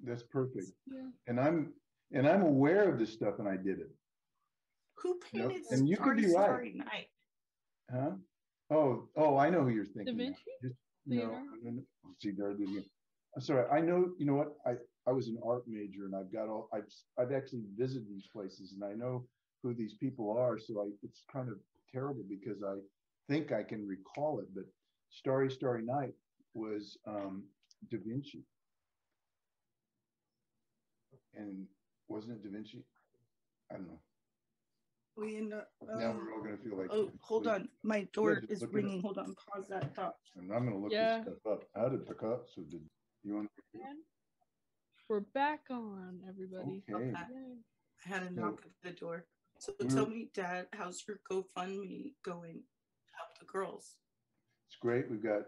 [0.00, 0.68] that's perfect.
[0.86, 1.10] Yeah.
[1.26, 1.74] And I'm
[2.12, 3.90] and I'm aware of this stuff, and I did it.
[4.98, 6.74] Who Yep, painted and you could be right.
[6.76, 7.08] Night?
[7.90, 8.12] Huh?
[8.70, 10.16] Oh, oh, I know who you're thinking.
[10.16, 10.24] now.
[10.24, 10.42] Vinci.
[10.62, 11.56] Just- No, Leonardo?
[11.64, 11.82] no, no.
[12.06, 12.84] Oh, see, there it is again.
[13.34, 13.68] I'm sorry.
[13.70, 14.14] I know.
[14.18, 14.56] You know what?
[14.64, 16.68] I I was an art major, and I've got all.
[16.72, 16.86] I've
[17.18, 19.26] I've actually visited these places, and I know
[19.62, 20.58] who these people are.
[20.58, 21.58] So I it's kind of
[21.92, 22.76] terrible because I
[23.28, 24.64] think I can recall it, but
[25.10, 26.14] Starry Starry Night
[26.54, 27.44] was um,
[27.90, 28.44] Da Vinci,
[31.34, 31.66] and
[32.08, 32.84] wasn't it Da Vinci?
[33.70, 34.00] I don't know.
[35.16, 35.68] We end up.
[35.86, 36.88] now um, we're all gonna feel like.
[36.90, 37.68] oh, hold on.
[37.82, 38.82] My door just is look at it.
[38.82, 39.02] ringing.
[39.02, 39.34] Hold on.
[39.54, 40.16] Pause that thought.
[40.36, 41.18] And I'm gonna look Yeah.
[41.18, 41.64] this stuff up.
[41.76, 42.80] How did Picasso did?
[43.22, 43.50] You want?
[45.08, 46.82] We're back on, everybody.
[46.90, 47.10] Okay.
[47.10, 47.14] Okay.
[47.14, 49.26] I had a So- knock at the door.
[49.62, 52.64] So We're- tell me, Dad, how's your GoFundMe going?
[53.12, 53.94] Help the girls.
[54.66, 55.08] It's great.
[55.08, 55.42] We've got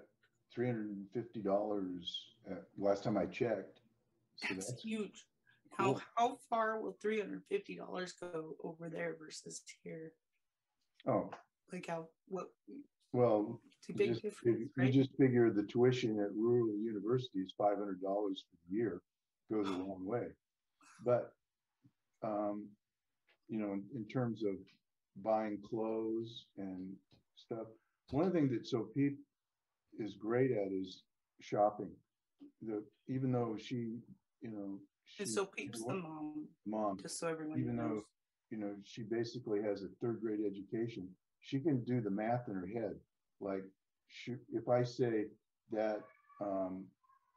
[0.53, 2.24] three hundred and fifty dollars.
[2.79, 3.81] Last time I checked.
[4.37, 5.27] So That's that's huge.
[5.77, 6.03] How cool.
[6.16, 10.12] how far will three hundred fifty dollars go over there versus here?
[11.09, 11.29] Oh,
[11.72, 12.50] Like how what?
[13.12, 14.92] well, It's a big just, difference, right?
[14.92, 19.03] you just figure the tuition at rural universities, five hundred dollars the year,
[19.50, 20.29] goes a long way.
[21.05, 21.35] But,
[22.22, 22.68] um,
[23.48, 24.54] you know, in, in terms of
[25.22, 26.94] buying clothes and
[27.37, 27.66] stuff,
[28.11, 29.16] one of the things that So Pete
[29.98, 31.02] is great at is
[31.40, 31.90] shopping.
[32.62, 33.98] The, even though she,
[34.40, 34.78] you know.
[35.04, 38.02] she- so peeps the mom, Mom, just so everyone even though,
[38.50, 41.09] you know, she basically has a third grade education,
[41.40, 42.94] she can do the math in her head.
[43.40, 43.64] Like,
[44.09, 45.26] she, if I say
[45.72, 46.00] that,
[46.40, 46.85] um,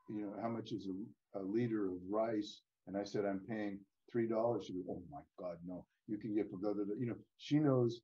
[0.09, 2.61] you know, how much is a, a liter of rice?
[2.87, 3.79] And I said, I'm paying
[4.11, 4.65] three dollars.
[4.65, 8.01] She goes, oh my God, no, you can get other, you know, she knows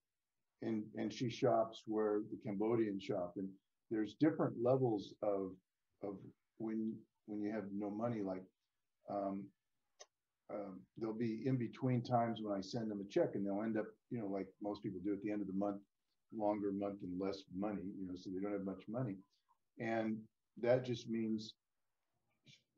[0.61, 3.49] and, and she shops where the Cambodian shop and
[3.91, 5.51] there's different levels of,
[6.03, 6.15] of
[6.57, 6.93] when,
[7.25, 8.43] when you have no money, like,
[9.09, 9.43] um,
[10.53, 13.77] um, there'll be in between times when I send them a check and they'll end
[13.77, 15.81] up, you know, like most people do at the end of the month,
[16.35, 19.15] longer month and less money, you know, so they don't have much money.
[19.79, 20.17] And
[20.61, 21.53] that just means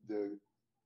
[0.07, 0.37] the,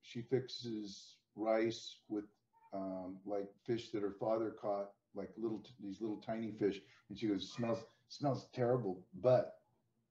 [0.01, 2.25] she fixes rice with
[2.73, 6.79] um, like fish that her father caught, like little, these little tiny fish.
[7.09, 9.55] And she goes, smells, smells terrible, but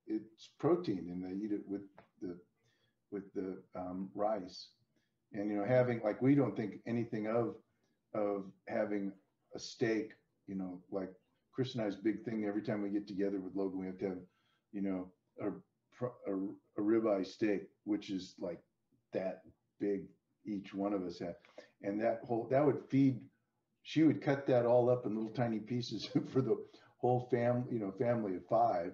[0.07, 1.83] it's protein and they eat it with
[2.23, 2.37] the,
[3.11, 4.69] with the um, rice
[5.33, 7.57] and you know having like we don't think anything of
[8.15, 9.13] of having
[9.55, 10.13] a steak
[10.47, 11.11] you know like
[11.53, 14.09] chris and i's big thing every time we get together with logan we have to
[14.09, 14.19] have
[14.73, 15.11] you know
[15.43, 15.49] a
[16.29, 16.35] a,
[16.79, 18.61] a ribeye steak which is like
[19.13, 19.43] that
[19.81, 20.05] big
[20.49, 21.37] each one of us had.
[21.83, 23.21] and that whole that would feed
[23.83, 26.57] she would cut that all up in little tiny pieces for the
[26.99, 28.93] whole family you know family of five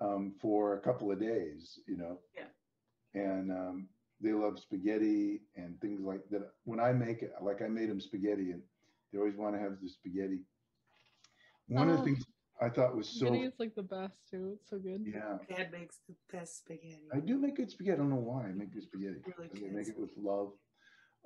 [0.00, 2.50] um, for a couple of days you know Yeah.
[3.14, 3.88] and um,
[4.20, 6.48] they love spaghetti and things like that.
[6.64, 8.62] When I make it, like I made them spaghetti, and
[9.12, 10.40] they always want to have the spaghetti.
[11.68, 12.04] one of the Oh.
[12.04, 12.24] things
[12.60, 14.52] I thought was so Spaghetti is like the best too.
[14.54, 15.04] It's so good.
[15.06, 15.36] yeah.
[15.54, 17.08] Dad makes the best spaghetti.
[17.12, 17.96] I do make good spaghetti.
[17.96, 19.20] I don't know why I make good spaghetti.
[19.36, 20.52] Really I make it with love.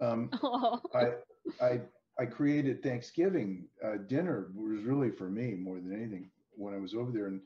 [0.01, 1.13] Um, Oh, I
[1.65, 1.81] I
[2.19, 6.95] I created Thanksgiving uh, dinner was really for me more than anything when I was
[6.95, 7.41] over there and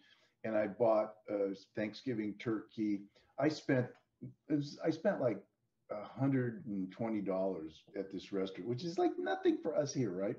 [0.45, 3.03] and I bought a Thanksgiving turkey.
[3.38, 3.87] I spent
[4.49, 5.38] it was, I spent like
[5.90, 10.12] a hundred and twenty dollars at this restaurant, which is like nothing for us here,
[10.12, 10.37] right?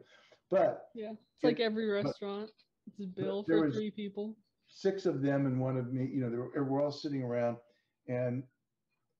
[0.49, 1.11] But yeah.
[1.35, 2.51] It's like every restaurant.
[2.87, 4.35] It's a bill for three people.
[4.67, 7.57] six of them and one of me, you know, they were, we're all sitting around
[8.07, 8.43] and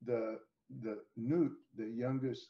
[0.05, 0.39] the,
[0.81, 2.49] the Newt, the youngest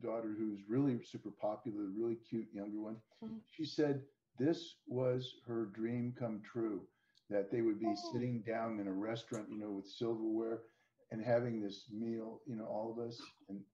[0.00, 3.40] daughter who's really super popular, really cute younger one, Mhm.
[3.50, 4.06] she said
[4.38, 6.88] this was her dream come true,
[7.28, 8.12] that they would be Oh.
[8.12, 10.62] sitting down in a restaurant, you know, with silverware
[11.10, 13.20] and having this meal, you know, all of us.
[13.48, 13.64] And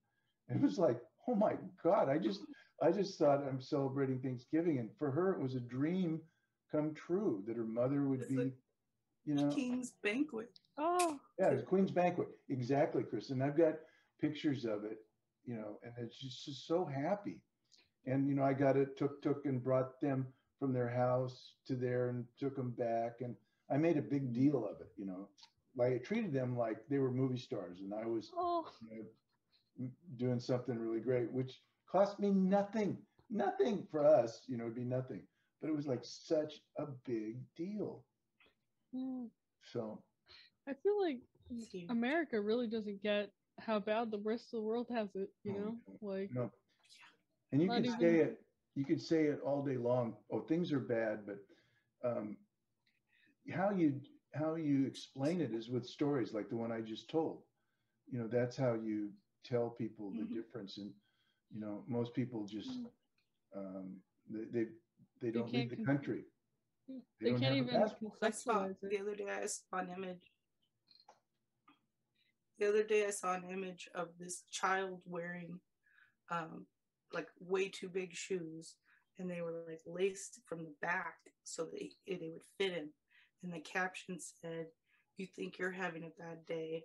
[0.48, 2.40] it was like, oh my God, I just,
[2.82, 4.78] I just thought I'm celebrating Thanksgiving.
[4.78, 6.20] And for her, it was a dream
[6.70, 8.58] come true that her mother would It's be, like
[9.24, 10.58] you know, King's banquet.
[10.78, 12.28] Oh, yeah, it's Queen's Banquet.
[12.48, 13.30] Exactly, Chris.
[13.30, 13.74] And I've got
[14.20, 14.98] pictures of it,
[15.48, 17.40] you know, and it's just, just so happy.
[18.06, 20.26] And, you know, I got it, took, took and brought them
[20.60, 23.22] from their house to there and took them back.
[23.22, 23.34] And
[23.70, 25.28] I made a big deal of it, you know,
[25.74, 29.06] like I treated them like they were movie stars and I was oh, you
[29.80, 32.98] know, doing something really great, which cost me nothing,
[33.30, 35.22] nothing for us, you know, it'd be nothing,
[35.62, 38.04] but it was like such a big deal.
[38.92, 39.24] yeah.
[39.72, 40.02] So,
[40.68, 41.20] I feel like
[41.88, 45.30] America really doesn't get how bad the rest of the world has it.
[45.44, 46.50] You Oh, know, like no.
[47.52, 48.40] And you can could say it,
[48.74, 50.16] you could say it all day long.
[50.30, 51.38] Oh, things are bad, but
[52.04, 52.36] um,
[53.52, 54.00] how you
[54.34, 57.42] how you explain it is with stories like the one I just told.
[58.10, 59.10] You know, that's how you
[59.44, 60.34] tell people the Mhm.
[60.34, 60.78] difference.
[60.78, 60.92] And
[61.52, 62.90] you know, most people just Mm.
[63.56, 63.96] um,
[64.30, 64.66] they, they
[65.20, 66.24] they don't leave the con- country.
[66.88, 68.18] they, They don't can't have a even passport.
[68.22, 70.32] I saw the other day I saw an image.
[72.58, 75.60] The other day I saw an image of this child wearing
[76.30, 76.66] um
[77.12, 78.74] like way too big shoes
[79.18, 82.90] and they were like laced from the back so they they would fit him.
[83.42, 84.66] And the caption said,
[85.16, 86.84] You think you're having a bad day.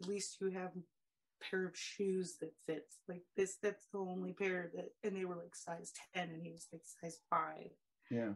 [0.00, 2.98] At least you have a pair of shoes that fits.
[3.08, 6.50] Like this that's the only pair that and they were like size 10 and he
[6.52, 7.70] was like size five
[8.10, 8.32] Yeah.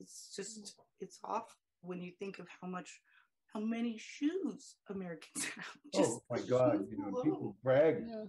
[0.00, 3.00] it's just it's off when you think of how much
[3.52, 5.64] how many shoes Americans have.
[5.94, 6.86] Oh just oh my God!
[6.90, 7.24] You know, alone.
[7.24, 8.04] people brag.
[8.08, 8.24] Yeah.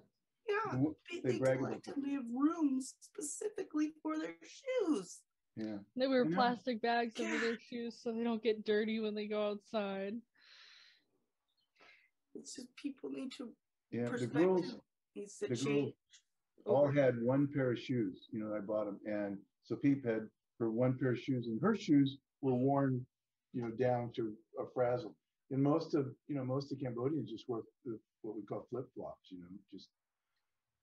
[0.50, 0.78] yeah,
[1.12, 1.84] they, they they brag about that.
[1.84, 5.20] collectively have rooms specifically for their shoes.
[5.56, 5.78] Yeah.
[5.96, 7.40] They wear I plastic bags over Yeah.
[7.42, 10.16] their shoes so they don't get dirty when they go outside.
[12.36, 13.50] It's just people need to
[13.92, 14.10] Yeah.
[14.10, 14.76] The girls
[15.16, 15.94] needs to the girls
[16.66, 18.28] all had one pair of shoes.
[18.32, 20.28] You know, I bought them, and so Peep had
[20.60, 23.06] her one pair of shoes, and her shoes were worn,
[23.54, 25.16] you know, down to a frazzle.
[25.52, 27.62] And most of, you know, most of Cambodians just wear
[28.22, 29.30] what we call flip flops.
[29.30, 29.90] You know, just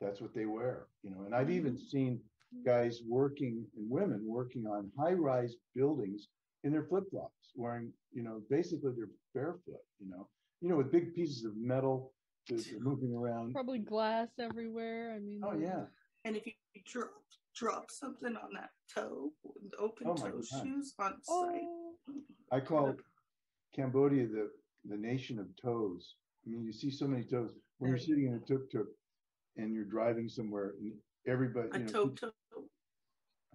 [0.00, 0.86] that's what they wear.
[1.02, 1.90] You know, and I've even mm.
[1.90, 2.20] seen
[2.64, 6.28] guys working and women working on high rise buildings
[6.64, 9.82] in their flip flops, wearing, you know, basically they're barefoot.
[9.98, 10.28] You know,
[10.60, 12.12] you know, with big pieces of metal.
[12.48, 13.52] They're, they're moving around.
[13.52, 15.12] Probably glass everywhere.
[15.16, 15.84] I mean, Oh yeah.
[16.24, 16.52] And if you
[16.86, 17.10] drop
[17.56, 19.32] drop something on that toe,
[19.78, 20.62] open Oh my toe God.
[20.62, 21.62] shoes on site.
[21.64, 21.94] Oh.
[22.50, 22.94] I call
[23.74, 24.50] Cambodia the,
[24.88, 26.14] the nation of toes.
[26.46, 28.86] I mean, you see so many toes when you're sitting in a tuk tuk
[29.56, 30.92] and you're driving somewhere and
[31.26, 32.64] everybody, A you know, toe peop- toe.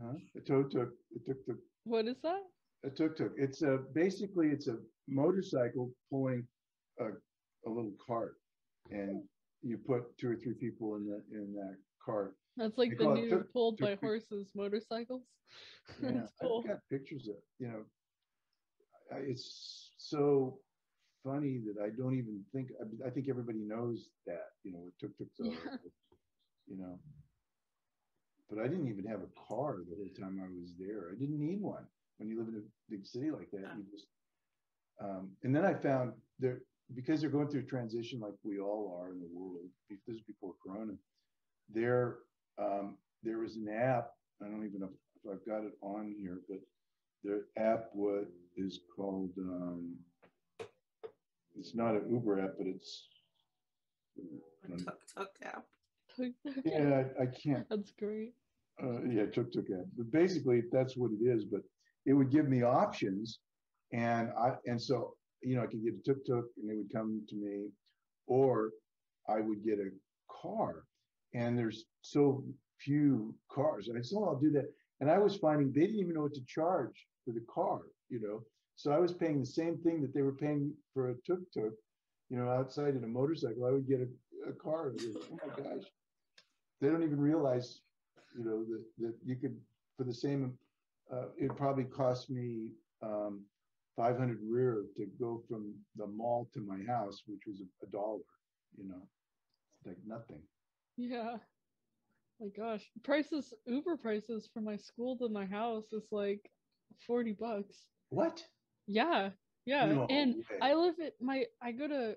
[0.01, 0.13] huh?
[0.37, 2.41] a toe tuk, a tuk tuk, what is that?
[2.85, 3.31] a tuk tuk.
[3.37, 4.77] It's a, basically it's a
[5.07, 6.47] motorcycle pulling
[6.99, 8.35] a, a little cart
[8.91, 9.23] and
[9.63, 12.35] you put two or three people in the, in that cart.
[12.55, 15.23] That's like They the new tuk- pulled by tuk- horses motorcycles.
[16.01, 16.61] Yeah, cool.
[16.63, 17.83] I've got pictures of, you know, I-
[19.11, 20.59] it's so
[21.23, 24.93] funny that I don't even think, I, I think everybody knows that, you know, what
[24.99, 25.77] tuk-tuks are, Yeah.
[26.67, 26.99] you know.
[28.49, 31.09] But I didn't even have a car the whole time I was there.
[31.11, 31.85] I didn't need one.
[32.17, 34.07] When you live in a big city like that, you just,
[35.01, 36.61] um, and then I found there,
[36.93, 40.21] because they're going through a transition like we all are in the world, this is
[40.21, 40.93] before Corona,
[41.69, 42.19] there,
[42.59, 44.89] um, there was an app, I don't even know
[45.23, 46.59] if I've got it on here, but
[47.23, 49.95] their app what is called um
[51.57, 53.07] it's not an Uber app, but it's
[54.73, 55.65] A tuk tuk app.
[56.65, 58.33] yeah, I, I can't That's great.
[58.83, 59.85] uh, yeah, tuk tuk app.
[59.97, 61.61] But basically that's what it is, but
[62.05, 63.39] it would give me options
[63.93, 66.91] and I and so you know I could get a tuk tuk and they would
[66.91, 67.69] come to me
[68.27, 68.71] or
[69.29, 69.89] I would get a
[70.41, 70.83] car
[71.33, 72.43] and there's so
[72.79, 74.65] few cars and I said, oh, I'll do that.
[74.99, 78.21] And I was finding they didn't even know what to charge for the car, you
[78.21, 78.43] know.
[78.75, 81.73] So I was paying the same thing that they were paying for a tuk tuk,
[82.29, 83.65] you know, outside in a motorcycle.
[83.65, 84.93] I would get a, a car.
[84.99, 85.83] Oh my gosh.
[86.81, 87.81] They don't even realize,
[88.37, 89.57] you know, that, that you could,
[89.97, 90.57] for the same,
[91.11, 93.45] uh, it probably cost me um,
[93.95, 98.19] 500 riel to go from the mall to my house, which was a, a dollar,
[98.77, 99.01] you know,
[99.85, 100.41] like nothing.
[100.97, 101.37] Yeah.
[102.41, 102.89] My gosh.
[103.03, 106.51] Prices Uber prices from my school to my house is like
[107.07, 107.87] 40 bucks.
[108.09, 108.43] What?
[108.87, 109.29] Yeah.
[109.65, 109.85] Yeah.
[109.85, 110.43] No and way.
[110.61, 112.15] I live at my I go to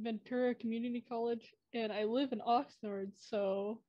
[0.00, 3.80] Ventura Community College and I live in Oxnard, so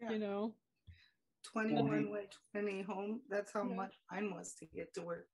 [0.00, 0.12] Yeah.
[0.12, 0.54] you know.
[1.44, 3.22] 21 way, 20 home.
[3.28, 3.74] That's how Yeah.
[3.74, 5.28] much mine was to get to work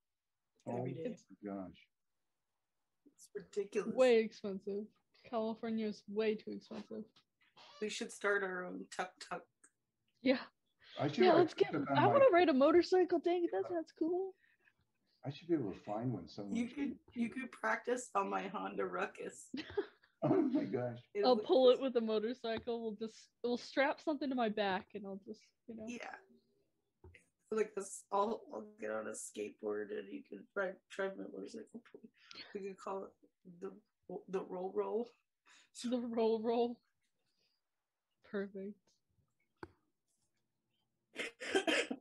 [0.66, 1.16] Oh every day.
[1.42, 1.88] my gosh.
[3.06, 3.94] It's ridiculous.
[3.94, 4.86] Way expensive.
[5.24, 7.04] California is way too expensive.
[7.80, 9.46] We should start our own tuk tuk.
[10.20, 10.38] Yeah.
[11.00, 13.18] I should Yeah, let's get I want to ride a motorcycle.
[13.20, 14.34] Dang it, that sounds cool.
[15.24, 16.56] I should be able to find one somewhere.
[16.56, 19.48] You could you could practice on my Honda Ruckus.
[20.24, 21.00] Oh my gosh.
[21.16, 22.80] It I'll would- pull it with a motorcycle.
[22.80, 25.84] We'll just we'll strap something to my back and I'll just you know.
[25.88, 26.14] Yeah.
[27.50, 31.82] Like this, I'll, I'll get on a skateboard and you can ride drive my motorcycle.
[32.54, 33.10] We could call it
[33.60, 33.72] the
[34.28, 35.08] the roll roll.
[35.84, 36.78] The roll roll.
[38.30, 38.76] Perfect.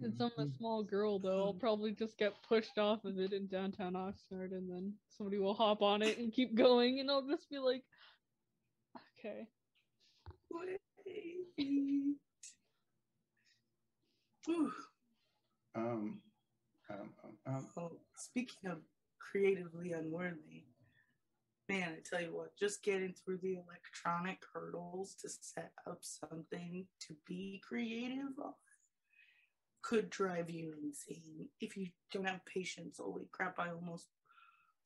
[0.00, 3.46] Since I'm a small girl, though, I'll probably just get pushed off of it in
[3.46, 7.48] downtown Oxnard, and then somebody will hop on it and keep going, and I'll just
[7.48, 7.82] be like,
[9.18, 9.46] okay.
[10.50, 10.80] Wait.
[15.74, 16.20] Um,
[16.90, 18.78] um, um, um, Oh, speaking of
[19.18, 20.64] creatively unworthy,
[21.68, 26.86] man, I tell you what, just getting through the electronic hurdles to set up something
[27.00, 28.52] to be creative on
[29.88, 32.98] could drive you insane if you don't have patience.
[32.98, 34.06] Holy crap, I almost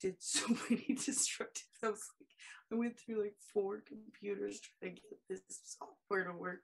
[0.00, 1.64] did so many destructive.
[1.82, 2.28] I was like,
[2.72, 6.60] I went through like four computers trying to get this software to work.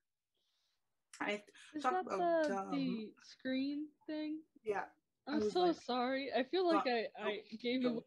[1.20, 1.42] I
[1.74, 2.70] Is Talk that about the, dumb.
[2.72, 4.40] the um, screen thing?
[4.64, 4.84] yeah,
[5.26, 6.28] I'm so like, sorry.
[6.36, 8.02] I feel like "Don't- I, I gave you.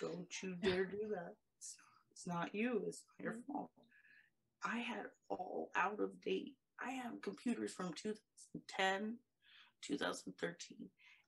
[0.00, 1.34] don't, don't you dare do that.
[1.58, 2.82] It's not, it's not you.
[2.88, 3.70] It's not your fault.
[4.64, 6.54] I had all out of date.
[6.84, 9.18] I have computers from 2010,
[9.82, 10.76] 2013,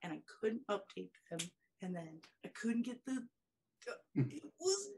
[0.03, 1.41] and I couldn't update them.
[1.81, 3.27] And then I couldn't get the.
[4.15, 4.31] Hmm.
[4.31, 4.89] It was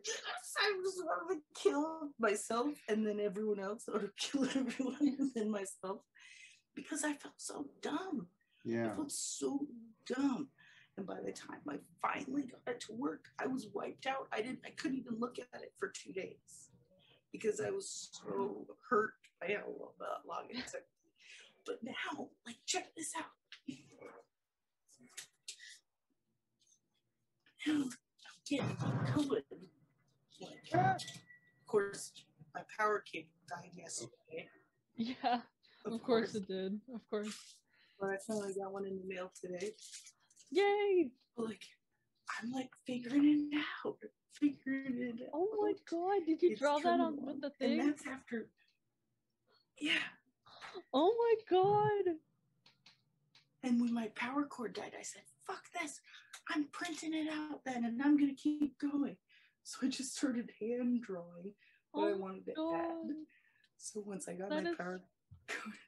[0.58, 5.50] I just wanted to kill myself and then everyone else, or kill everyone and then
[5.50, 6.00] myself,
[6.74, 8.28] because I felt so dumb.
[8.64, 8.90] yeah.
[8.92, 9.66] I felt so
[10.06, 10.48] dumb.
[10.96, 14.28] And by the time I finally got it to work, I was wiped out.
[14.32, 16.68] I didn't I couldn't even look at it for two days
[17.32, 19.66] because I was so hurt by how
[20.28, 20.82] long it took.
[21.66, 23.24] But now, like check this out.
[27.66, 27.84] Now
[29.14, 29.42] COVID.
[30.72, 32.12] Of course,
[32.54, 34.48] my power cable died yesterday.
[34.96, 35.40] Yeah,
[35.86, 36.80] of course it did.
[36.94, 37.56] Of course.
[38.00, 39.72] But I finally got one in the mail today.
[40.50, 41.10] Yay!
[41.36, 41.62] like
[42.40, 43.96] I'm like figuring it out,
[44.32, 45.30] figuring it out.
[45.32, 47.86] Oh my god, did you It's draw that on with the And thing?
[47.86, 48.46] that's after,
[49.80, 49.92] yeah.
[50.92, 52.14] Oh my god!
[53.62, 56.00] And when my power cord died, I said, "Fuck this!
[56.50, 59.16] I'm printing it out then, and I'm gonna keep going."
[59.62, 61.54] So I just started hand drawing
[61.92, 62.74] what I Oh wanted to God.
[62.76, 63.16] add.
[63.78, 65.02] So once I got That my is- power,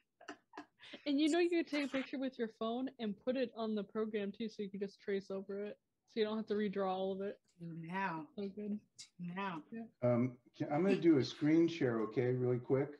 [1.05, 3.75] And you know you could take a picture with your phone and put it on
[3.75, 6.53] the program too, so you can just trace over it, so you don't have to
[6.55, 7.39] redraw all of it.
[7.61, 8.79] now, So good.
[9.19, 9.61] now,
[10.01, 10.37] Um,
[10.71, 12.99] I'm going to do a screen share, okay, really quick,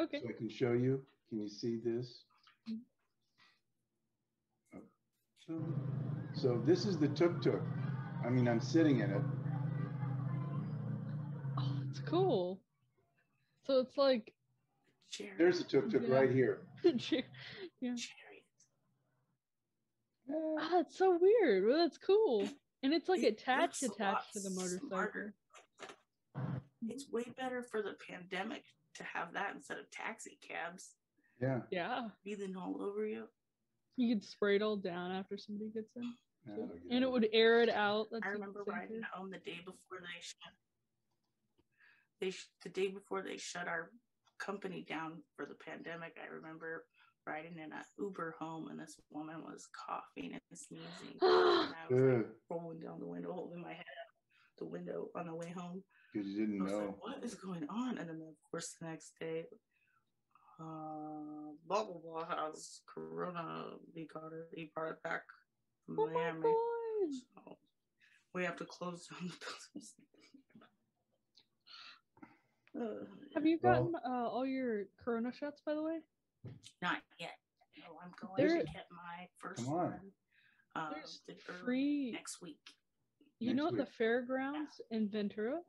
[0.00, 0.20] Okay.
[0.20, 1.04] so I can show you.
[1.28, 2.24] Can you see this?
[4.74, 4.80] Oh,
[5.46, 5.54] So
[6.42, 7.60] this is the tuk tuk.
[8.24, 9.22] I mean, I'm sitting in it.
[11.58, 12.60] Oh, it's cool.
[13.66, 14.32] So it's like,
[15.10, 16.14] cherry, There's a tuk tuk Yeah.
[16.14, 16.66] right here.
[16.98, 17.24] cherry.
[20.28, 21.66] Eh, ah, it's so weird.
[21.66, 22.48] Well, that's cool.
[22.82, 24.88] And it's like It attached, attached to the motorcycle.
[24.88, 25.34] smarter.
[26.88, 28.64] It's way better for the pandemic
[28.96, 30.94] to have that instead of taxi cabs
[31.40, 31.60] Yeah.
[31.70, 32.08] Yeah.
[32.22, 33.28] breathing all over you.
[33.96, 36.02] You could spray it all down after somebody gets in.
[36.46, 36.62] Yeah, too.
[36.62, 38.08] it'll And it would air it out.
[38.10, 38.76] That's I remember safer.
[38.78, 40.52] riding home the day before they shut.
[42.20, 43.90] They sh- the day before they shut our
[44.38, 46.16] company down for the pandemic.
[46.22, 46.84] I remember
[47.26, 51.18] riding in an Uber home, and this woman was coughing and sneezing.
[51.22, 55.26] and I was like, rolling down the window, holding my head out the window on
[55.26, 55.82] the way home.
[56.12, 56.78] because you didn't I was know.
[56.86, 59.46] like, "What is going on?" And then, of course, the next day,
[60.60, 63.64] uh, blah blah blah has corona.
[63.94, 64.48] He got it.
[64.54, 65.22] He brought it back
[65.86, 66.40] from Oh my Miami.
[66.42, 67.12] god.
[67.34, 67.56] So
[68.34, 69.34] we have to close down the
[69.74, 69.94] business.
[72.78, 75.98] Uh, Have you Well- gotten uh, all your corona shots by the way?
[76.82, 77.38] not yet.
[77.78, 79.74] No, I'm going There- to get my first on.
[79.74, 80.12] one.
[80.76, 81.34] Uh, There's the
[81.64, 82.58] free next week.
[83.38, 83.80] You next know at week.
[83.84, 85.60] the fairgrounds in Ventura?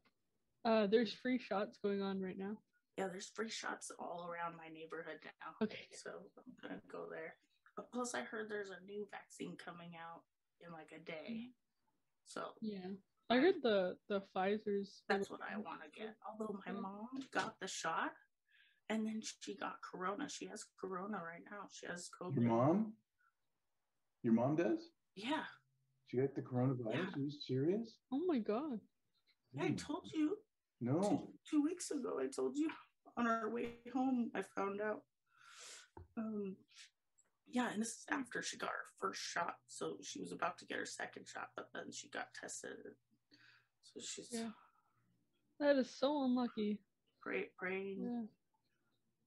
[0.64, 2.58] Uh there's free shots going on right now.
[2.98, 5.52] Yeah, there's free shots all around my neighborhood now.
[5.62, 5.88] Okay.
[5.94, 7.36] So I'm gonna go there.
[7.76, 10.22] But plus, I heard there's a new vaccine coming out
[10.66, 11.52] in like a day.
[12.26, 12.88] So Yeah.
[13.30, 16.16] I heard the the Pfizer's that's what I want to get.
[16.26, 18.12] Although my mom got the shot,
[18.90, 20.30] and then she got corona.
[20.30, 21.68] She has corona right now.
[21.72, 22.36] She has COVID.
[22.36, 22.94] Your mom?
[24.24, 24.90] Your mom does?
[25.16, 25.44] Yeah,
[26.08, 26.94] She got the coronavirus?
[26.94, 27.16] Yeah.
[27.16, 27.98] Are you serious?
[28.12, 28.80] Oh my god.
[29.60, 29.76] I Hmm.
[29.76, 30.38] told you
[30.86, 31.02] No.
[31.02, 32.20] two, two weeks ago.
[32.22, 32.70] I told you
[33.18, 34.30] on our way home.
[34.36, 35.02] I found out.
[36.18, 36.56] Um,
[37.48, 39.56] yeah, and this is after she got her first shot.
[39.68, 42.78] So she was about to get her second shot, but then she got tested.
[43.84, 44.50] So she's Yeah.
[45.60, 46.80] That is so unlucky.
[47.22, 48.26] pray, praying Yeah.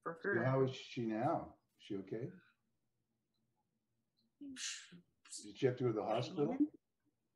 [0.03, 0.43] for So her.
[0.45, 1.55] how is she now?
[1.77, 2.31] Is she okay?
[4.39, 6.57] Did she have to go to the hospital?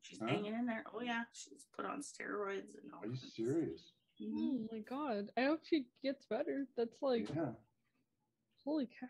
[0.02, 0.26] She's Huh?
[0.28, 0.84] hanging in there.
[0.94, 3.00] Oh yeah, she's put on steroids and all.
[3.02, 3.93] Are you kinds.
[4.18, 4.34] Serious?
[4.34, 4.60] Mhm.
[4.60, 5.30] Oh my god.
[5.36, 6.66] I hope she gets better.
[6.76, 7.52] That's like Yeah.
[8.64, 9.06] holy cow.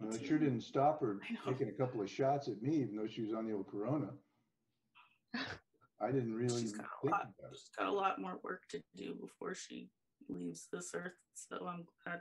[0.00, 3.06] Well, it sure didn't stop her taking a couple of shots at me, even though
[3.06, 4.10] she was on the old Corona.
[6.00, 7.20] I didn't really She's even got a lot.
[7.22, 7.58] about it.
[7.58, 9.90] She's got a lot more work to do before she
[10.28, 11.14] leaves this earth.
[11.32, 12.20] So I'm glad.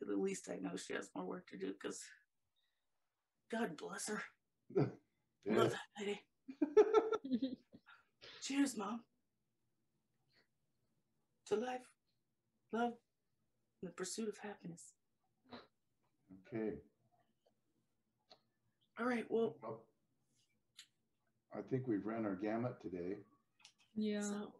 [0.00, 2.02] At least I know she has more work to do because
[3.50, 4.22] God bless her.
[5.44, 5.56] Yeah.
[5.56, 6.20] Love that lady.
[8.42, 9.04] Cheers, mom.
[11.52, 11.80] To life,
[12.72, 12.94] love,
[13.82, 14.94] and the pursuit of happiness.
[16.48, 16.76] Okay.
[18.98, 19.26] All right.
[19.28, 19.84] Well, Well,
[21.54, 23.18] I think we've run our gamut today.
[23.94, 24.22] yeah.
[24.22, 24.54] so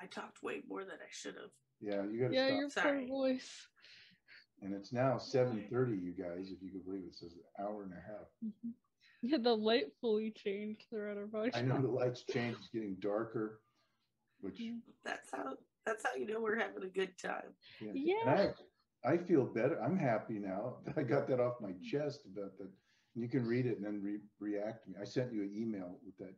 [0.00, 1.50] I talked way more than I should have.
[1.82, 2.84] Yeah, you gotta Yeah, stop.
[2.86, 3.66] your poor voice.
[4.62, 7.64] And it's now seven thirty, you guys, if you could believe it, it says an
[7.66, 8.26] hour and a half.
[8.42, 8.72] Mhm.
[9.20, 11.56] Yeah, the light fully changed throughout our podcast.
[11.56, 13.60] I know the lights change, it's getting darker,
[14.42, 15.54] which, mm, That's how.
[15.86, 17.54] That's how you know we're having a good time.
[17.80, 18.14] yeah.
[18.24, 18.54] And
[19.04, 19.82] I, I feel better.
[19.82, 20.76] I'm happy now.
[20.86, 22.68] that I got that off my chest about that.
[23.14, 24.96] And You can read it and then re- react to me.
[25.00, 26.34] I sent you an email with that.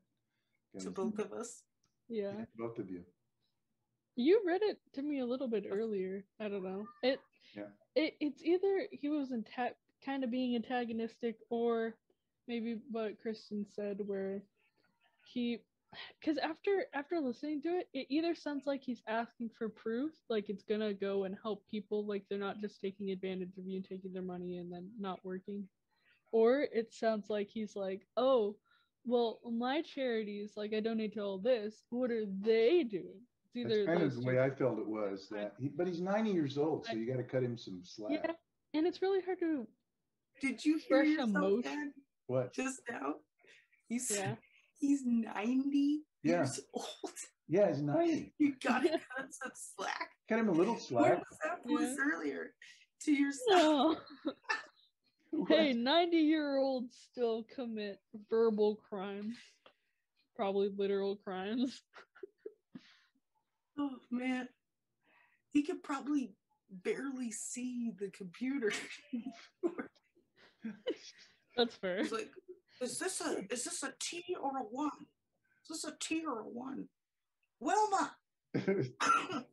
[0.80, 0.94] To guys.
[0.94, 1.62] both of us.
[2.08, 2.32] Yeah.
[2.38, 3.02] Yeah, both of you.
[4.16, 6.24] You read it to me a little bit earlier.
[6.40, 6.86] I don't know.
[7.02, 7.20] It
[7.54, 7.64] Yeah.
[7.94, 9.74] it it's either he was anta-
[10.04, 11.96] kind of being antagonistic or
[12.48, 14.42] maybe what Christin said where
[15.26, 15.58] he
[16.20, 20.48] because after after listening to it, it either sounds like he's asking for proof, like
[20.48, 23.84] it's gonna go and help people, like they're not just taking advantage of you and
[23.84, 25.68] taking their money and then not working,
[26.32, 28.56] or it sounds like he's like, oh,
[29.06, 31.84] well, my charities, like I donate to all this.
[31.90, 33.20] What are they doing?
[33.46, 34.26] It's either That's kind of the two.
[34.26, 37.06] way I felt it was that, he, but he's ninety years old, so I- you
[37.06, 38.10] gotta cut him some slack.
[38.12, 38.32] Yeah,
[38.72, 39.66] and it's really hard to.
[40.40, 41.62] Did you hear Fresh yourself, emotion.
[41.62, 41.92] Dad,
[42.26, 42.52] What?
[42.52, 43.14] just now?
[43.88, 44.34] He's Yeah.
[44.78, 46.36] He's ninety Yeah.
[46.38, 46.86] years old.
[47.48, 48.32] Yeah, he's ninety.
[48.38, 50.10] You gotta cut some slack.
[50.28, 51.18] Cut him a little What slack.
[51.18, 52.04] was that voice Yeah.
[52.14, 52.54] earlier?
[53.02, 53.98] To yourself.
[55.32, 55.42] No.
[55.48, 57.98] hey, 90 year olds still commit
[58.30, 59.36] verbal crimes,
[60.36, 61.82] probably literal crimes.
[63.76, 64.48] Oh man,
[65.50, 66.36] he could probably
[66.70, 68.72] barely see the computer.
[71.56, 71.98] That's fair.
[72.02, 72.30] He's like,
[72.80, 74.90] "Is this a is this a T or a one?
[75.62, 76.88] Is this a T or a one?"
[77.60, 78.16] Wilma,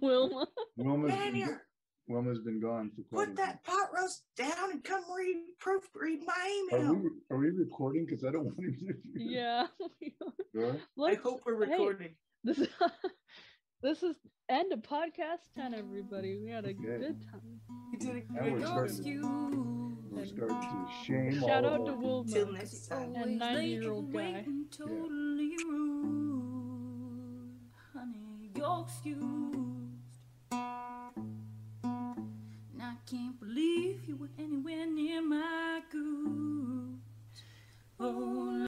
[0.00, 0.46] Wilma.
[0.76, 1.62] Wilma's get in been, here.
[2.08, 6.18] Wilma's been gone for quite Put a that pot roast down and come read proofread
[6.26, 6.94] my Are email.
[6.94, 8.06] we, are we recording?
[8.06, 8.64] Because I don't want to.
[9.16, 9.66] Yeah.
[10.54, 10.80] Go ahead.
[11.04, 12.14] I hope we're hey, recording.
[12.44, 12.68] this, is,
[13.80, 14.16] this is
[14.48, 16.36] end of podcast time, everybody.
[16.36, 17.60] We had a good, good time.
[17.92, 18.90] We did a good job.
[20.10, 22.58] We're starting to shame Shout out to Wilma
[23.14, 24.44] and 90 year old guy.
[24.76, 25.64] Totally yeah.
[25.68, 27.50] rude,
[27.94, 29.22] honey, you're excused.
[30.50, 31.22] And
[32.82, 36.98] I can't believe you were anywhere near my goose.
[38.00, 38.56] Oh,